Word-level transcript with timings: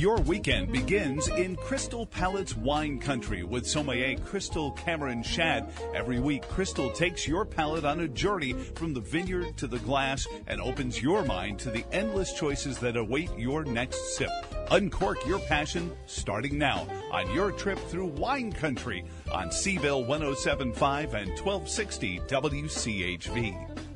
Your 0.00 0.16
weekend 0.22 0.72
begins 0.72 1.28
in 1.28 1.56
Crystal 1.56 2.06
Palate's 2.06 2.56
wine 2.56 2.98
country 2.98 3.42
with 3.42 3.66
sommelier 3.66 4.16
Crystal 4.16 4.70
Cameron-Schaad. 4.70 5.70
Every 5.94 6.18
week, 6.18 6.48
Crystal 6.48 6.90
takes 6.90 7.28
your 7.28 7.44
palate 7.44 7.84
on 7.84 8.00
a 8.00 8.08
journey 8.08 8.54
from 8.54 8.94
the 8.94 9.02
vineyard 9.02 9.58
to 9.58 9.66
the 9.66 9.78
glass 9.80 10.26
and 10.46 10.58
opens 10.58 11.02
your 11.02 11.22
mind 11.26 11.58
to 11.58 11.70
the 11.70 11.84
endless 11.92 12.32
choices 12.32 12.78
that 12.78 12.96
await 12.96 13.28
your 13.36 13.62
next 13.62 14.16
sip. 14.16 14.30
Uncork 14.70 15.26
your 15.26 15.38
passion 15.40 15.92
starting 16.06 16.56
now 16.56 16.86
on 17.12 17.30
your 17.34 17.52
trip 17.52 17.78
through 17.78 18.06
wine 18.06 18.52
country 18.52 19.04
on 19.30 19.52
Seville 19.52 20.06
1075 20.06 21.12
and 21.12 21.28
1260 21.38 22.20
WCHV. 22.20 23.89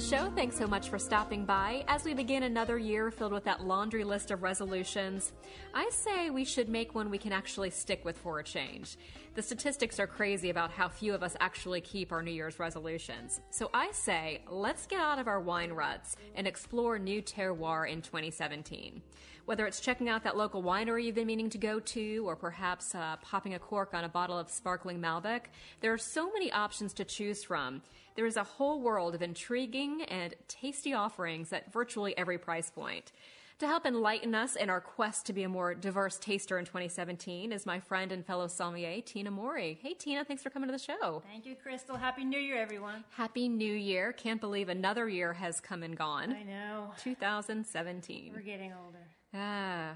The 0.00 0.16
show. 0.16 0.30
Thanks 0.34 0.56
so 0.56 0.66
much 0.66 0.88
for 0.88 0.98
stopping 0.98 1.44
by. 1.44 1.84
As 1.86 2.04
we 2.04 2.14
begin 2.14 2.44
another 2.44 2.78
year 2.78 3.10
filled 3.10 3.32
with 3.32 3.44
that 3.44 3.64
laundry 3.64 4.04
list 4.04 4.30
of 4.30 4.42
resolutions, 4.42 5.32
I 5.74 5.90
say 5.92 6.30
we 6.30 6.44
should 6.44 6.70
make 6.70 6.94
one 6.94 7.10
we 7.10 7.18
can 7.18 7.32
actually 7.32 7.68
stick 7.70 8.02
with 8.04 8.16
for 8.16 8.38
a 8.38 8.44
change. 8.44 8.96
The 9.32 9.42
statistics 9.42 10.00
are 10.00 10.08
crazy 10.08 10.50
about 10.50 10.72
how 10.72 10.88
few 10.88 11.14
of 11.14 11.22
us 11.22 11.36
actually 11.38 11.80
keep 11.80 12.10
our 12.10 12.20
New 12.20 12.32
Year's 12.32 12.58
resolutions. 12.58 13.40
So 13.50 13.70
I 13.72 13.92
say 13.92 14.42
let's 14.50 14.88
get 14.88 14.98
out 14.98 15.20
of 15.20 15.28
our 15.28 15.40
wine 15.40 15.70
ruts 15.70 16.16
and 16.34 16.48
explore 16.48 16.98
new 16.98 17.22
terroir 17.22 17.88
in 17.88 18.02
2017. 18.02 19.00
Whether 19.44 19.66
it's 19.66 19.78
checking 19.78 20.08
out 20.08 20.24
that 20.24 20.36
local 20.36 20.64
winery 20.64 21.04
you've 21.04 21.14
been 21.14 21.28
meaning 21.28 21.48
to 21.50 21.58
go 21.58 21.78
to, 21.78 22.24
or 22.26 22.34
perhaps 22.34 22.92
uh, 22.92 23.16
popping 23.22 23.54
a 23.54 23.58
cork 23.60 23.94
on 23.94 24.02
a 24.02 24.08
bottle 24.08 24.36
of 24.36 24.50
sparkling 24.50 25.00
Malbec, 25.00 25.42
there 25.80 25.92
are 25.92 25.98
so 25.98 26.32
many 26.32 26.50
options 26.50 26.92
to 26.94 27.04
choose 27.04 27.44
from. 27.44 27.82
There 28.16 28.26
is 28.26 28.36
a 28.36 28.44
whole 28.44 28.80
world 28.80 29.14
of 29.14 29.22
intriguing 29.22 30.02
and 30.02 30.34
tasty 30.48 30.92
offerings 30.92 31.52
at 31.52 31.72
virtually 31.72 32.18
every 32.18 32.38
price 32.38 32.70
point. 32.70 33.12
To 33.60 33.66
help 33.66 33.84
enlighten 33.84 34.34
us 34.34 34.56
in 34.56 34.70
our 34.70 34.80
quest 34.80 35.26
to 35.26 35.34
be 35.34 35.42
a 35.42 35.48
more 35.48 35.74
diverse 35.74 36.16
taster 36.16 36.58
in 36.58 36.64
2017 36.64 37.52
is 37.52 37.66
my 37.66 37.78
friend 37.78 38.10
and 38.10 38.24
fellow 38.24 38.46
sommelier, 38.46 39.02
Tina 39.02 39.30
Morey. 39.30 39.78
Hey, 39.82 39.92
Tina, 39.92 40.24
thanks 40.24 40.42
for 40.42 40.48
coming 40.48 40.66
to 40.68 40.72
the 40.72 40.78
show. 40.78 41.22
Thank 41.30 41.44
you, 41.44 41.54
Crystal. 41.56 41.94
Happy 41.94 42.24
New 42.24 42.40
Year, 42.40 42.56
everyone. 42.56 43.04
Happy 43.10 43.50
New 43.50 43.74
Year. 43.74 44.14
Can't 44.14 44.40
believe 44.40 44.70
another 44.70 45.10
year 45.10 45.34
has 45.34 45.60
come 45.60 45.82
and 45.82 45.94
gone. 45.94 46.32
I 46.32 46.42
know. 46.42 46.92
2017. 47.02 48.32
We're 48.34 48.40
getting 48.40 48.72
older. 48.72 49.06
Ah, 49.34 49.92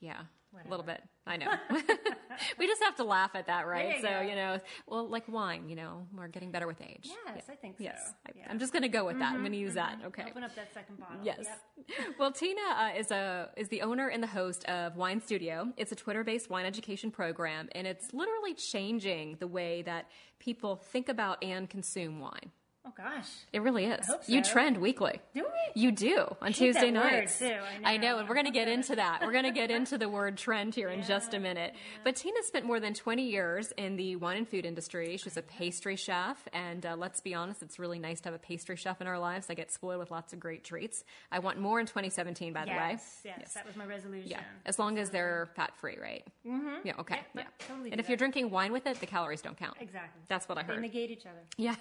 yeah. 0.00 0.20
Whatever. 0.56 0.68
A 0.68 0.70
little 0.70 0.86
bit. 0.86 1.02
I 1.26 1.36
know. 1.36 1.52
we 2.58 2.66
just 2.66 2.82
have 2.82 2.96
to 2.96 3.04
laugh 3.04 3.32
at 3.34 3.46
that, 3.46 3.66
right? 3.66 3.96
You 3.96 4.02
so, 4.02 4.08
go. 4.08 4.20
you 4.22 4.34
know, 4.34 4.58
well, 4.86 5.08
like 5.08 5.28
wine, 5.28 5.68
you 5.68 5.76
know, 5.76 6.06
we're 6.16 6.28
getting 6.28 6.50
better 6.50 6.66
with 6.66 6.80
age. 6.80 7.04
Yes, 7.04 7.14
yeah. 7.26 7.52
I 7.52 7.56
think 7.56 7.78
so. 7.78 7.84
Yes. 7.84 8.12
Yeah. 8.34 8.44
I, 8.48 8.50
am 8.52 8.58
just 8.58 8.72
going 8.72 8.82
to 8.82 8.88
go 8.88 9.04
with 9.04 9.18
that. 9.18 9.32
I'm 9.32 9.40
going 9.40 9.52
to 9.52 9.58
use 9.58 9.72
Mhm. 9.72 9.74
that. 9.74 9.98
Okay. 10.06 10.24
Open 10.30 10.44
up 10.44 10.54
that 10.54 10.72
second 10.72 10.98
bottle. 10.98 11.16
Yes. 11.22 11.46
Yep. 11.88 11.98
well, 12.18 12.32
Tina 12.32 12.60
uh, 12.74 12.90
is 12.96 13.10
a 13.10 13.50
is 13.56 13.68
the 13.68 13.82
owner 13.82 14.08
and 14.08 14.22
the 14.22 14.26
host 14.28 14.64
of 14.66 14.96
Wine 14.96 15.20
Studio. 15.20 15.72
It's 15.76 15.92
a 15.92 15.96
Twitter-based 15.96 16.48
wine 16.48 16.64
education 16.64 17.10
program, 17.10 17.68
and 17.72 17.86
it's 17.86 18.14
literally 18.14 18.54
changing 18.54 19.36
the 19.40 19.46
way 19.46 19.82
that 19.82 20.06
people 20.38 20.76
think 20.76 21.08
about 21.08 21.42
and 21.42 21.68
consume 21.68 22.20
wine. 22.20 22.50
Oh 22.88 22.92
gosh. 22.96 23.26
It 23.52 23.62
really 23.62 23.86
is. 23.86 24.06
hope 24.06 24.20
You 24.28 24.42
trend 24.42 24.78
weekly. 24.78 25.20
Do 25.34 25.42
we? 25.42 25.82
You 25.82 25.90
do 25.90 26.36
on 26.40 26.52
Tuesday 26.52 26.92
that 26.92 27.02
word, 27.02 27.12
nights. 27.12 27.38
too. 27.40 27.52
I 27.84 27.96
know. 27.96 28.18
and 28.18 28.28
we're 28.28 28.34
going 28.36 28.46
to 28.46 28.52
get 28.52 28.68
into 28.68 28.94
that. 28.96 29.22
We're 29.22 29.32
going 29.32 29.44
to 29.44 29.50
get 29.50 29.72
into 29.72 29.98
the 29.98 30.08
word 30.08 30.36
trend 30.38 30.74
here 30.74 30.88
in 30.88 31.02
just 31.02 31.34
a 31.34 31.40
minute. 31.40 31.74
But 32.04 32.14
Tina 32.14 32.42
spent 32.44 32.64
more 32.64 32.78
than 32.78 32.94
20 32.94 33.24
years 33.28 33.72
in 33.76 33.96
the 33.96 34.14
wine 34.16 34.36
and 34.36 34.48
food 34.48 34.64
industry. 34.64 35.16
She's 35.16 35.36
a 35.36 35.42
pastry 35.42 35.96
chef, 35.96 36.46
and 36.52 36.86
uh, 36.86 36.94
let's 36.96 37.20
be 37.20 37.34
honest, 37.34 37.60
it's 37.62 37.78
really 37.80 37.98
nice 37.98 38.20
to 38.20 38.28
have 38.28 38.34
a 38.34 38.38
pastry 38.38 38.76
chef 38.76 39.00
in 39.00 39.08
our 39.08 39.18
lives. 39.18 39.48
I 39.50 39.54
get 39.54 39.72
spoiled 39.72 39.98
with 39.98 40.12
lots 40.12 40.32
of 40.32 40.38
great 40.38 40.62
treats. 40.62 41.02
I 41.32 41.40
want 41.40 41.58
more 41.58 41.80
in 41.80 41.86
2017, 41.86 42.52
by 42.52 42.66
the 42.66 42.70
way. 42.70 42.76
Yes, 42.92 43.20
yes, 43.24 43.54
that 43.54 43.66
was 43.66 43.74
my 43.74 43.84
resolution. 43.84 44.30
Yeah, 44.30 44.40
as 44.64 44.78
long 44.78 44.98
as 44.98 45.10
they're 45.10 45.48
fat 45.56 45.74
free, 45.76 45.98
right? 46.00 46.24
Mm-hmm. 46.46 46.68
Yeah, 46.86 46.92
okay. 47.00 47.16
Yeah, 47.34 47.42
Yeah. 47.42 47.66
totally 47.66 47.90
and 47.90 48.00
if 48.00 48.08
you're 48.08 48.16
drinking 48.18 48.50
wine 48.50 48.72
with 48.72 48.86
it, 48.86 49.00
the 49.00 49.06
calories 49.06 49.42
don't 49.42 49.56
count. 49.56 49.76
Exactly. 49.80 50.22
That's 50.28 50.48
what 50.48 50.56
I 50.56 50.62
heard. 50.62 50.76
They 50.76 50.82
negate 50.82 51.10
each 51.10 51.26
other. 51.26 51.40
Yes. 51.56 51.76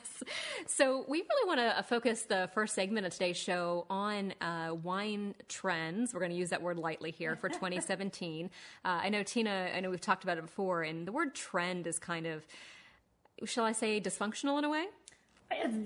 So 0.67 0.94
we 1.07 1.19
really 1.21 1.47
want 1.47 1.59
to 1.77 1.83
focus 1.83 2.23
the 2.23 2.49
first 2.53 2.75
segment 2.75 3.05
of 3.05 3.13
today's 3.13 3.37
show 3.37 3.85
on 3.89 4.33
uh, 4.41 4.73
wine 4.83 5.35
trends. 5.47 6.13
We're 6.13 6.19
going 6.19 6.31
to 6.31 6.37
use 6.37 6.49
that 6.49 6.61
word 6.61 6.77
lightly 6.77 7.11
here 7.11 7.35
for 7.35 7.49
2017. 7.49 8.49
uh, 8.83 8.87
I 8.87 9.09
know 9.09 9.23
Tina. 9.23 9.71
I 9.75 9.79
know 9.79 9.89
we've 9.89 10.01
talked 10.01 10.23
about 10.23 10.37
it 10.37 10.41
before, 10.45 10.83
and 10.83 11.07
the 11.07 11.11
word 11.11 11.33
trend 11.35 11.87
is 11.87 11.99
kind 11.99 12.25
of, 12.27 12.45
shall 13.45 13.65
I 13.65 13.71
say, 13.71 13.99
dysfunctional 13.99 14.57
in 14.57 14.63
a 14.63 14.69
way. 14.69 14.85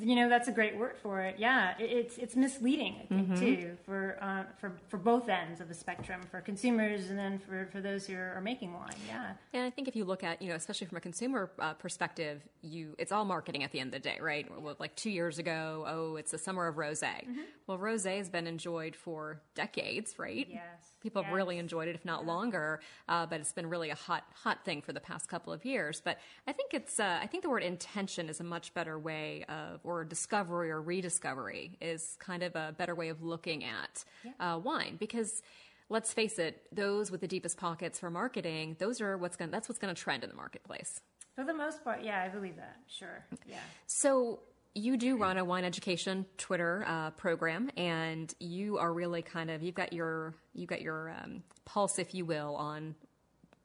You 0.01 0.15
know, 0.15 0.29
that's 0.29 0.47
a 0.47 0.51
great 0.51 0.77
word 0.77 0.95
for 1.03 1.21
it. 1.21 1.35
Yeah, 1.37 1.75
it's 1.79 2.17
it's 2.17 2.35
misleading, 2.35 2.95
I 3.03 3.05
think, 3.05 3.29
Mhm. 3.29 3.39
too, 3.39 3.77
for 3.85 4.17
uh, 4.21 4.43
for 4.59 4.71
for 4.87 4.97
both 4.97 5.27
ends 5.29 5.59
of 5.61 5.67
the 5.67 5.73
spectrum, 5.73 6.21
for 6.31 6.41
consumers 6.41 7.09
and 7.09 7.19
then 7.19 7.39
for 7.39 7.67
for 7.71 7.81
those 7.81 8.07
who 8.07 8.15
are, 8.15 8.39
making 8.41 8.73
wine. 8.73 8.95
Yeah. 9.07 9.33
And 9.53 9.63
I 9.63 9.69
think 9.69 9.87
if 9.87 9.95
you 9.95 10.05
look 10.05 10.23
at, 10.23 10.41
you 10.41 10.49
know, 10.49 10.55
especially 10.55 10.87
from 10.87 10.97
a 10.97 11.01
consumer 11.01 11.51
uh, 11.59 11.73
perspective, 11.73 12.41
you 12.61 12.95
it's 12.97 13.11
all 13.11 13.25
marketing 13.25 13.63
at 13.63 13.71
the 13.71 13.79
end 13.79 13.93
of 13.93 14.01
the 14.01 14.09
day, 14.09 14.17
right? 14.21 14.47
Well, 14.61 14.75
like 14.79 14.95
two 14.95 15.09
years 15.11 15.37
ago, 15.39 15.83
oh, 15.87 16.15
it's 16.15 16.31
the 16.31 16.37
summer 16.37 16.67
of 16.67 16.75
rosé. 16.75 17.27
Well, 17.67 17.77
rosé 17.77 18.17
has 18.17 18.29
been 18.29 18.47
enjoyed 18.47 18.95
for 18.95 19.41
decades, 19.55 20.17
right? 20.17 20.47
Yes. 20.49 20.93
People 21.01 21.23
have 21.23 21.33
really 21.33 21.57
enjoyed 21.57 21.87
it, 21.87 21.95
if 21.95 22.05
not 22.05 22.25
longer. 22.25 22.81
Uh, 23.07 23.25
but 23.25 23.39
it's 23.39 23.53
been 23.53 23.67
really 23.67 23.89
a 23.89 23.95
hot, 23.95 24.23
hot 24.33 24.63
thing 24.65 24.81
for 24.81 24.93
the 24.93 24.99
past 24.99 25.27
couple 25.27 25.53
of 25.53 25.65
years. 25.65 26.01
But 26.03 26.17
I 26.47 26.53
think 26.53 26.73
it's, 26.73 26.99
uh, 26.99 27.19
I 27.21 27.27
think 27.27 27.43
the 27.43 27.49
word 27.49 27.63
intention 27.63 28.29
is 28.29 28.39
a 28.39 28.43
much 28.43 28.73
better 28.73 28.99
way 28.99 29.45
of, 29.47 29.79
or 29.83 30.03
discovery 30.03 30.71
or 30.71 30.81
rediscovery 30.81 31.77
is 31.81 32.17
kind 32.19 32.43
of 32.43 32.55
a 32.55 32.73
better 32.77 32.95
way 32.95 33.09
of 33.09 33.23
looking 33.23 33.63
at 33.63 34.03
uh, 34.39 34.59
wine 34.61 34.97
because. 34.99 35.41
Let's 35.91 36.13
face 36.13 36.37
it; 36.37 36.67
those 36.71 37.09
with 37.09 37.19
the 37.19 37.27
deepest 37.27 37.57
pockets 37.57 37.97
for 37.97 38.11
marketing, 38.11 38.75
those 38.77 39.01
are 39.01 39.17
what's 39.17 39.35
going. 39.35 39.49
That's 39.49 39.67
what's 39.67 39.79
going 39.79 39.95
to 39.95 39.99
trend 39.99 40.23
in 40.23 40.29
the 40.29 40.35
marketplace. 40.35 41.01
For 41.35 41.43
the 41.43 41.53
most 41.53 41.83
part, 41.83 42.03
yeah, 42.03 42.21
I 42.21 42.27
believe 42.27 42.57
that. 42.57 42.75
Sure. 42.87 43.25
Yeah. 43.47 43.57
So 43.87 44.41
you 44.75 44.97
do 44.97 45.17
run 45.17 45.37
a 45.37 45.45
wine 45.45 45.65
education 45.65 46.25
Twitter 46.37 46.83
uh, 46.87 47.11
program, 47.11 47.69
and 47.75 48.33
you 48.39 48.77
are 48.77 48.93
really 48.93 49.21
kind 49.21 49.49
of 49.49 49.63
you've 49.63 49.75
got 49.75 49.93
your 49.93 50.33
you've 50.53 50.69
got 50.69 50.81
your 50.81 51.09
um, 51.09 51.43
pulse, 51.65 51.99
if 51.99 52.13
you 52.13 52.25
will, 52.25 52.55
on 52.55 52.95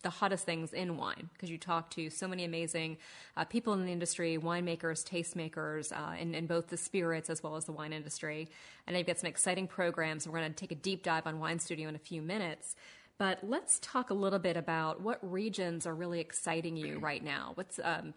the 0.05 0.11
hottest 0.11 0.45
things 0.45 0.73
in 0.73 0.97
wine 0.97 1.31
because 1.33 1.51
you 1.51 1.59
talk 1.59 1.91
to 1.91 2.11
so 2.11 2.29
many 2.29 2.45
amazing 2.45 2.99
uh, 3.37 3.45
people 3.45 3.73
in 3.73 3.85
the 3.85 3.91
industry, 3.91 4.39
winemakers, 4.39 5.03
tastemakers, 5.03 5.93
uh, 5.93 6.15
in, 6.17 6.35
in 6.35 6.47
both 6.47 6.69
the 6.69 6.77
spirits 6.77 7.31
as 7.31 7.43
well 7.43 7.57
as 7.57 7.65
the 7.65 7.73
wine 7.73 7.93
industry. 7.93 8.49
And 8.87 8.95
they've 8.95 9.07
got 9.07 9.19
some 9.19 9.29
exciting 9.29 9.67
programs. 9.67 10.29
We're 10.29 10.39
going 10.39 10.53
to 10.53 10.57
take 10.57 10.73
a 10.73 10.77
deep 10.77 11.03
dive 11.03 11.27
on 11.27 11.41
Wine 11.41 11.59
Studio 11.59 11.89
in 11.89 11.97
a 11.97 11.99
few 11.99 12.21
minutes. 12.21 12.77
But 13.17 13.39
let's 13.43 13.79
talk 13.81 14.11
a 14.11 14.15
little 14.15 14.39
bit 14.39 14.57
about 14.57 15.01
what 15.01 15.19
regions 15.23 15.87
are 15.87 15.95
really 15.95 16.21
exciting 16.21 16.77
you 16.77 16.99
right 17.01 17.25
now. 17.25 17.53
What's 17.55 17.81
um, 17.83 18.13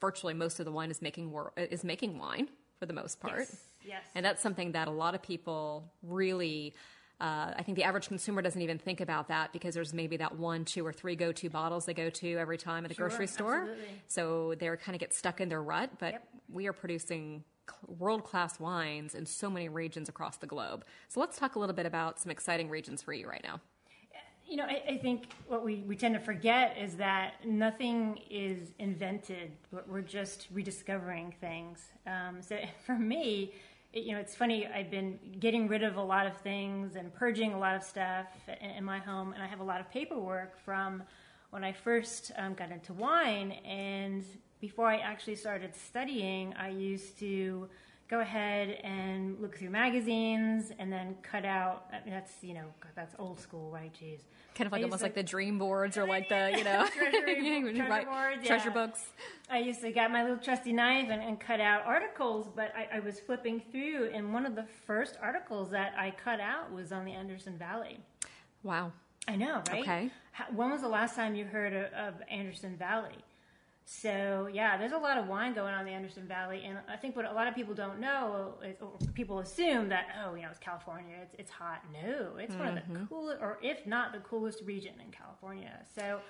virtually 0.00 0.34
most 0.34 0.58
of 0.60 0.64
the 0.66 0.72
wine 0.72 0.90
is 0.90 1.02
making 1.02 1.30
wor- 1.30 1.52
is 1.56 1.84
making 1.84 2.18
wine 2.18 2.48
for 2.78 2.86
the 2.86 2.92
most 2.92 3.20
part. 3.20 3.40
Yes, 3.40 3.56
yes. 3.84 4.02
And 4.14 4.24
that's 4.24 4.42
something 4.42 4.72
that 4.72 4.88
a 4.88 4.92
lot 4.92 5.14
of 5.14 5.22
people 5.22 5.92
really. 6.02 6.74
Uh, 7.20 7.52
I 7.56 7.64
think 7.64 7.74
the 7.74 7.82
average 7.82 8.06
consumer 8.06 8.42
doesn't 8.42 8.62
even 8.62 8.78
think 8.78 9.00
about 9.00 9.26
that 9.26 9.52
because 9.52 9.74
there's 9.74 9.92
maybe 9.92 10.18
that 10.18 10.36
one, 10.38 10.64
two, 10.64 10.86
or 10.86 10.92
three 10.92 11.16
go-to 11.16 11.50
bottles 11.50 11.84
they 11.84 11.92
go 11.92 12.10
to 12.10 12.36
every 12.38 12.58
time 12.58 12.84
at 12.84 12.90
the 12.90 12.94
Sure, 12.94 13.08
grocery 13.08 13.26
store. 13.26 13.62
absolutely. 13.62 13.88
So 14.06 14.54
they 14.56 14.68
kind 14.76 14.94
of 14.94 15.00
get 15.00 15.12
stuck 15.12 15.40
in 15.40 15.48
their 15.48 15.60
rut. 15.60 15.90
But 15.98 16.22
we 16.48 16.68
are 16.68 16.72
producing 16.72 17.42
world-class 17.88 18.60
wines 18.60 19.16
in 19.16 19.26
so 19.26 19.50
many 19.50 19.68
regions 19.68 20.08
across 20.08 20.36
the 20.36 20.46
globe. 20.46 20.84
So 21.08 21.18
let's 21.18 21.36
talk 21.36 21.56
a 21.56 21.58
little 21.58 21.74
bit 21.74 21.86
about 21.86 22.20
some 22.20 22.30
exciting 22.30 22.68
regions 22.70 23.02
for 23.02 23.12
you 23.12 23.28
right 23.28 23.42
now. 23.42 23.60
You 24.48 24.56
know, 24.56 24.64
I, 24.64 24.82
I 24.94 24.96
think 24.96 25.28
what 25.46 25.62
we, 25.62 25.84
we 25.86 25.94
tend 25.94 26.14
to 26.14 26.20
forget 26.20 26.78
is 26.80 26.96
that 26.96 27.34
nothing 27.44 28.18
is 28.30 28.72
invented, 28.78 29.52
but 29.70 29.86
we're 29.86 30.00
just 30.00 30.48
rediscovering 30.50 31.34
things. 31.38 31.92
Um, 32.06 32.40
so 32.40 32.56
for 32.86 32.96
me, 32.96 33.52
it, 33.92 34.04
you 34.04 34.12
know, 34.12 34.18
it's 34.18 34.34
funny, 34.34 34.66
I've 34.66 34.90
been 34.90 35.18
getting 35.38 35.68
rid 35.68 35.82
of 35.82 35.96
a 35.96 36.02
lot 36.02 36.26
of 36.26 36.34
things 36.38 36.96
and 36.96 37.12
purging 37.12 37.52
a 37.52 37.58
lot 37.58 37.76
of 37.76 37.82
stuff 37.82 38.26
in, 38.62 38.70
in 38.70 38.84
my 38.84 38.98
home, 38.98 39.34
and 39.34 39.42
I 39.42 39.46
have 39.46 39.60
a 39.60 39.64
lot 39.64 39.80
of 39.80 39.90
paperwork 39.90 40.58
from 40.64 41.02
when 41.50 41.62
I 41.62 41.72
first 41.72 42.32
um, 42.38 42.54
got 42.54 42.70
into 42.70 42.94
wine. 42.94 43.52
And 43.66 44.24
before 44.60 44.86
I 44.86 44.96
actually 44.96 45.36
started 45.36 45.74
studying, 45.76 46.54
I 46.54 46.70
used 46.70 47.18
to 47.18 47.68
go 48.08 48.20
ahead 48.20 48.80
and 48.82 49.38
look 49.40 49.58
through 49.58 49.70
magazines 49.70 50.72
and 50.78 50.92
then 50.92 51.16
cut 51.22 51.44
out. 51.44 51.86
I 51.92 52.04
mean, 52.04 52.14
that's 52.14 52.32
you 52.42 52.54
know 52.54 52.66
that's 52.94 53.14
old 53.18 53.38
school, 53.38 53.70
right? 53.70 53.92
Jeez. 53.92 54.20
Kind 54.54 54.66
of 54.66 54.72
like 54.72 54.82
almost 54.82 55.00
to- 55.00 55.04
like 55.04 55.14
the 55.14 55.22
dream 55.22 55.58
boards 55.58 55.96
or 55.96 56.06
like 56.06 56.28
the, 56.28 56.52
you 56.56 56.64
know, 56.64 56.86
treasury, 56.96 57.60
treasure 57.74 57.88
right, 57.88 58.06
boards, 58.06 58.46
treasure 58.46 58.70
books. 58.70 59.06
I 59.48 59.58
used 59.58 59.80
to 59.82 59.92
get 59.92 60.10
my 60.10 60.22
little 60.22 60.38
trusty 60.38 60.72
knife 60.72 61.08
and, 61.10 61.22
and 61.22 61.38
cut 61.38 61.60
out 61.60 61.82
articles, 61.86 62.48
but 62.56 62.72
I, 62.76 62.96
I 62.96 63.00
was 63.00 63.20
flipping 63.20 63.62
through, 63.70 64.10
and 64.12 64.32
one 64.32 64.46
of 64.46 64.56
the 64.56 64.66
first 64.86 65.16
articles 65.22 65.70
that 65.70 65.92
I 65.96 66.10
cut 66.10 66.40
out 66.40 66.72
was 66.72 66.90
on 66.90 67.04
the 67.04 67.12
Anderson 67.12 67.56
Valley. 67.56 68.00
Wow. 68.64 68.92
I 69.28 69.36
know, 69.36 69.62
right? 69.68 69.82
Okay. 69.82 70.10
How, 70.32 70.46
when 70.54 70.70
was 70.70 70.80
the 70.80 70.88
last 70.88 71.14
time 71.14 71.34
you 71.34 71.44
heard 71.44 71.72
of, 71.72 71.92
of 71.92 72.14
Anderson 72.30 72.76
Valley? 72.76 73.16
So 73.90 74.50
yeah, 74.52 74.76
there's 74.76 74.92
a 74.92 74.98
lot 74.98 75.16
of 75.16 75.28
wine 75.28 75.54
going 75.54 75.72
on 75.72 75.80
in 75.80 75.86
the 75.86 75.92
Anderson 75.92 76.28
Valley, 76.28 76.62
and 76.66 76.76
I 76.92 76.96
think 76.96 77.16
what 77.16 77.24
a 77.24 77.32
lot 77.32 77.48
of 77.48 77.54
people 77.54 77.72
don't 77.72 77.98
know 77.98 78.56
is, 78.62 78.76
or 78.82 78.92
people 79.14 79.38
assume 79.38 79.88
that 79.88 80.08
oh, 80.22 80.34
you 80.34 80.42
know, 80.42 80.48
it's 80.50 80.58
California, 80.58 81.14
it's 81.22 81.34
it's 81.38 81.50
hot. 81.50 81.82
No, 81.90 82.36
it's 82.36 82.54
one 82.54 82.68
of 82.68 82.74
the 82.74 82.80
mm-hmm. 82.82 83.06
coolest, 83.06 83.40
or 83.40 83.58
if 83.62 83.86
not 83.86 84.12
the 84.12 84.18
coolest 84.18 84.62
region 84.66 84.92
in 85.02 85.10
California. 85.10 85.72
So 85.94 86.20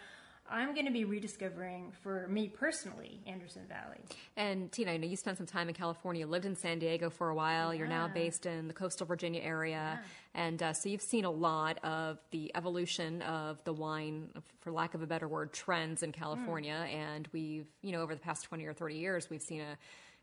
I'm 0.50 0.72
going 0.72 0.86
to 0.86 0.92
be 0.92 1.04
rediscovering, 1.04 1.92
for 2.02 2.26
me 2.28 2.48
personally, 2.48 3.20
Anderson 3.26 3.62
Valley. 3.68 3.98
And 4.36 4.72
Tina, 4.72 4.92
I 4.92 4.96
know 4.96 5.06
you 5.06 5.16
spent 5.16 5.36
some 5.36 5.46
time 5.46 5.68
in 5.68 5.74
California, 5.74 6.26
lived 6.26 6.46
in 6.46 6.54
San 6.54 6.78
Diego 6.78 7.10
for 7.10 7.28
a 7.28 7.34
while. 7.34 7.74
You're 7.74 7.86
now 7.88 8.08
based 8.08 8.46
in 8.46 8.66
the 8.68 8.72
coastal 8.72 9.06
Virginia 9.06 9.42
area, 9.42 10.00
and 10.38 10.62
uh, 10.62 10.72
so 10.72 10.88
you've 10.88 11.02
seen 11.02 11.24
a 11.24 11.30
lot 11.30 11.84
of 11.84 12.18
the 12.30 12.52
evolution 12.54 13.22
of 13.22 13.62
the 13.64 13.72
wine, 13.72 14.28
for 14.60 14.70
lack 14.70 14.94
of 14.94 15.02
a 15.02 15.06
better 15.06 15.26
word, 15.26 15.52
trends 15.52 16.04
in 16.04 16.12
California. 16.12 16.86
And 16.92 17.28
we've, 17.32 17.66
you 17.82 17.90
know, 17.90 18.02
over 18.02 18.14
the 18.14 18.20
past 18.20 18.44
20 18.44 18.64
or 18.64 18.72
30 18.72 18.94
years, 18.94 19.28
we've 19.30 19.42
seen 19.42 19.62
a 19.62 19.76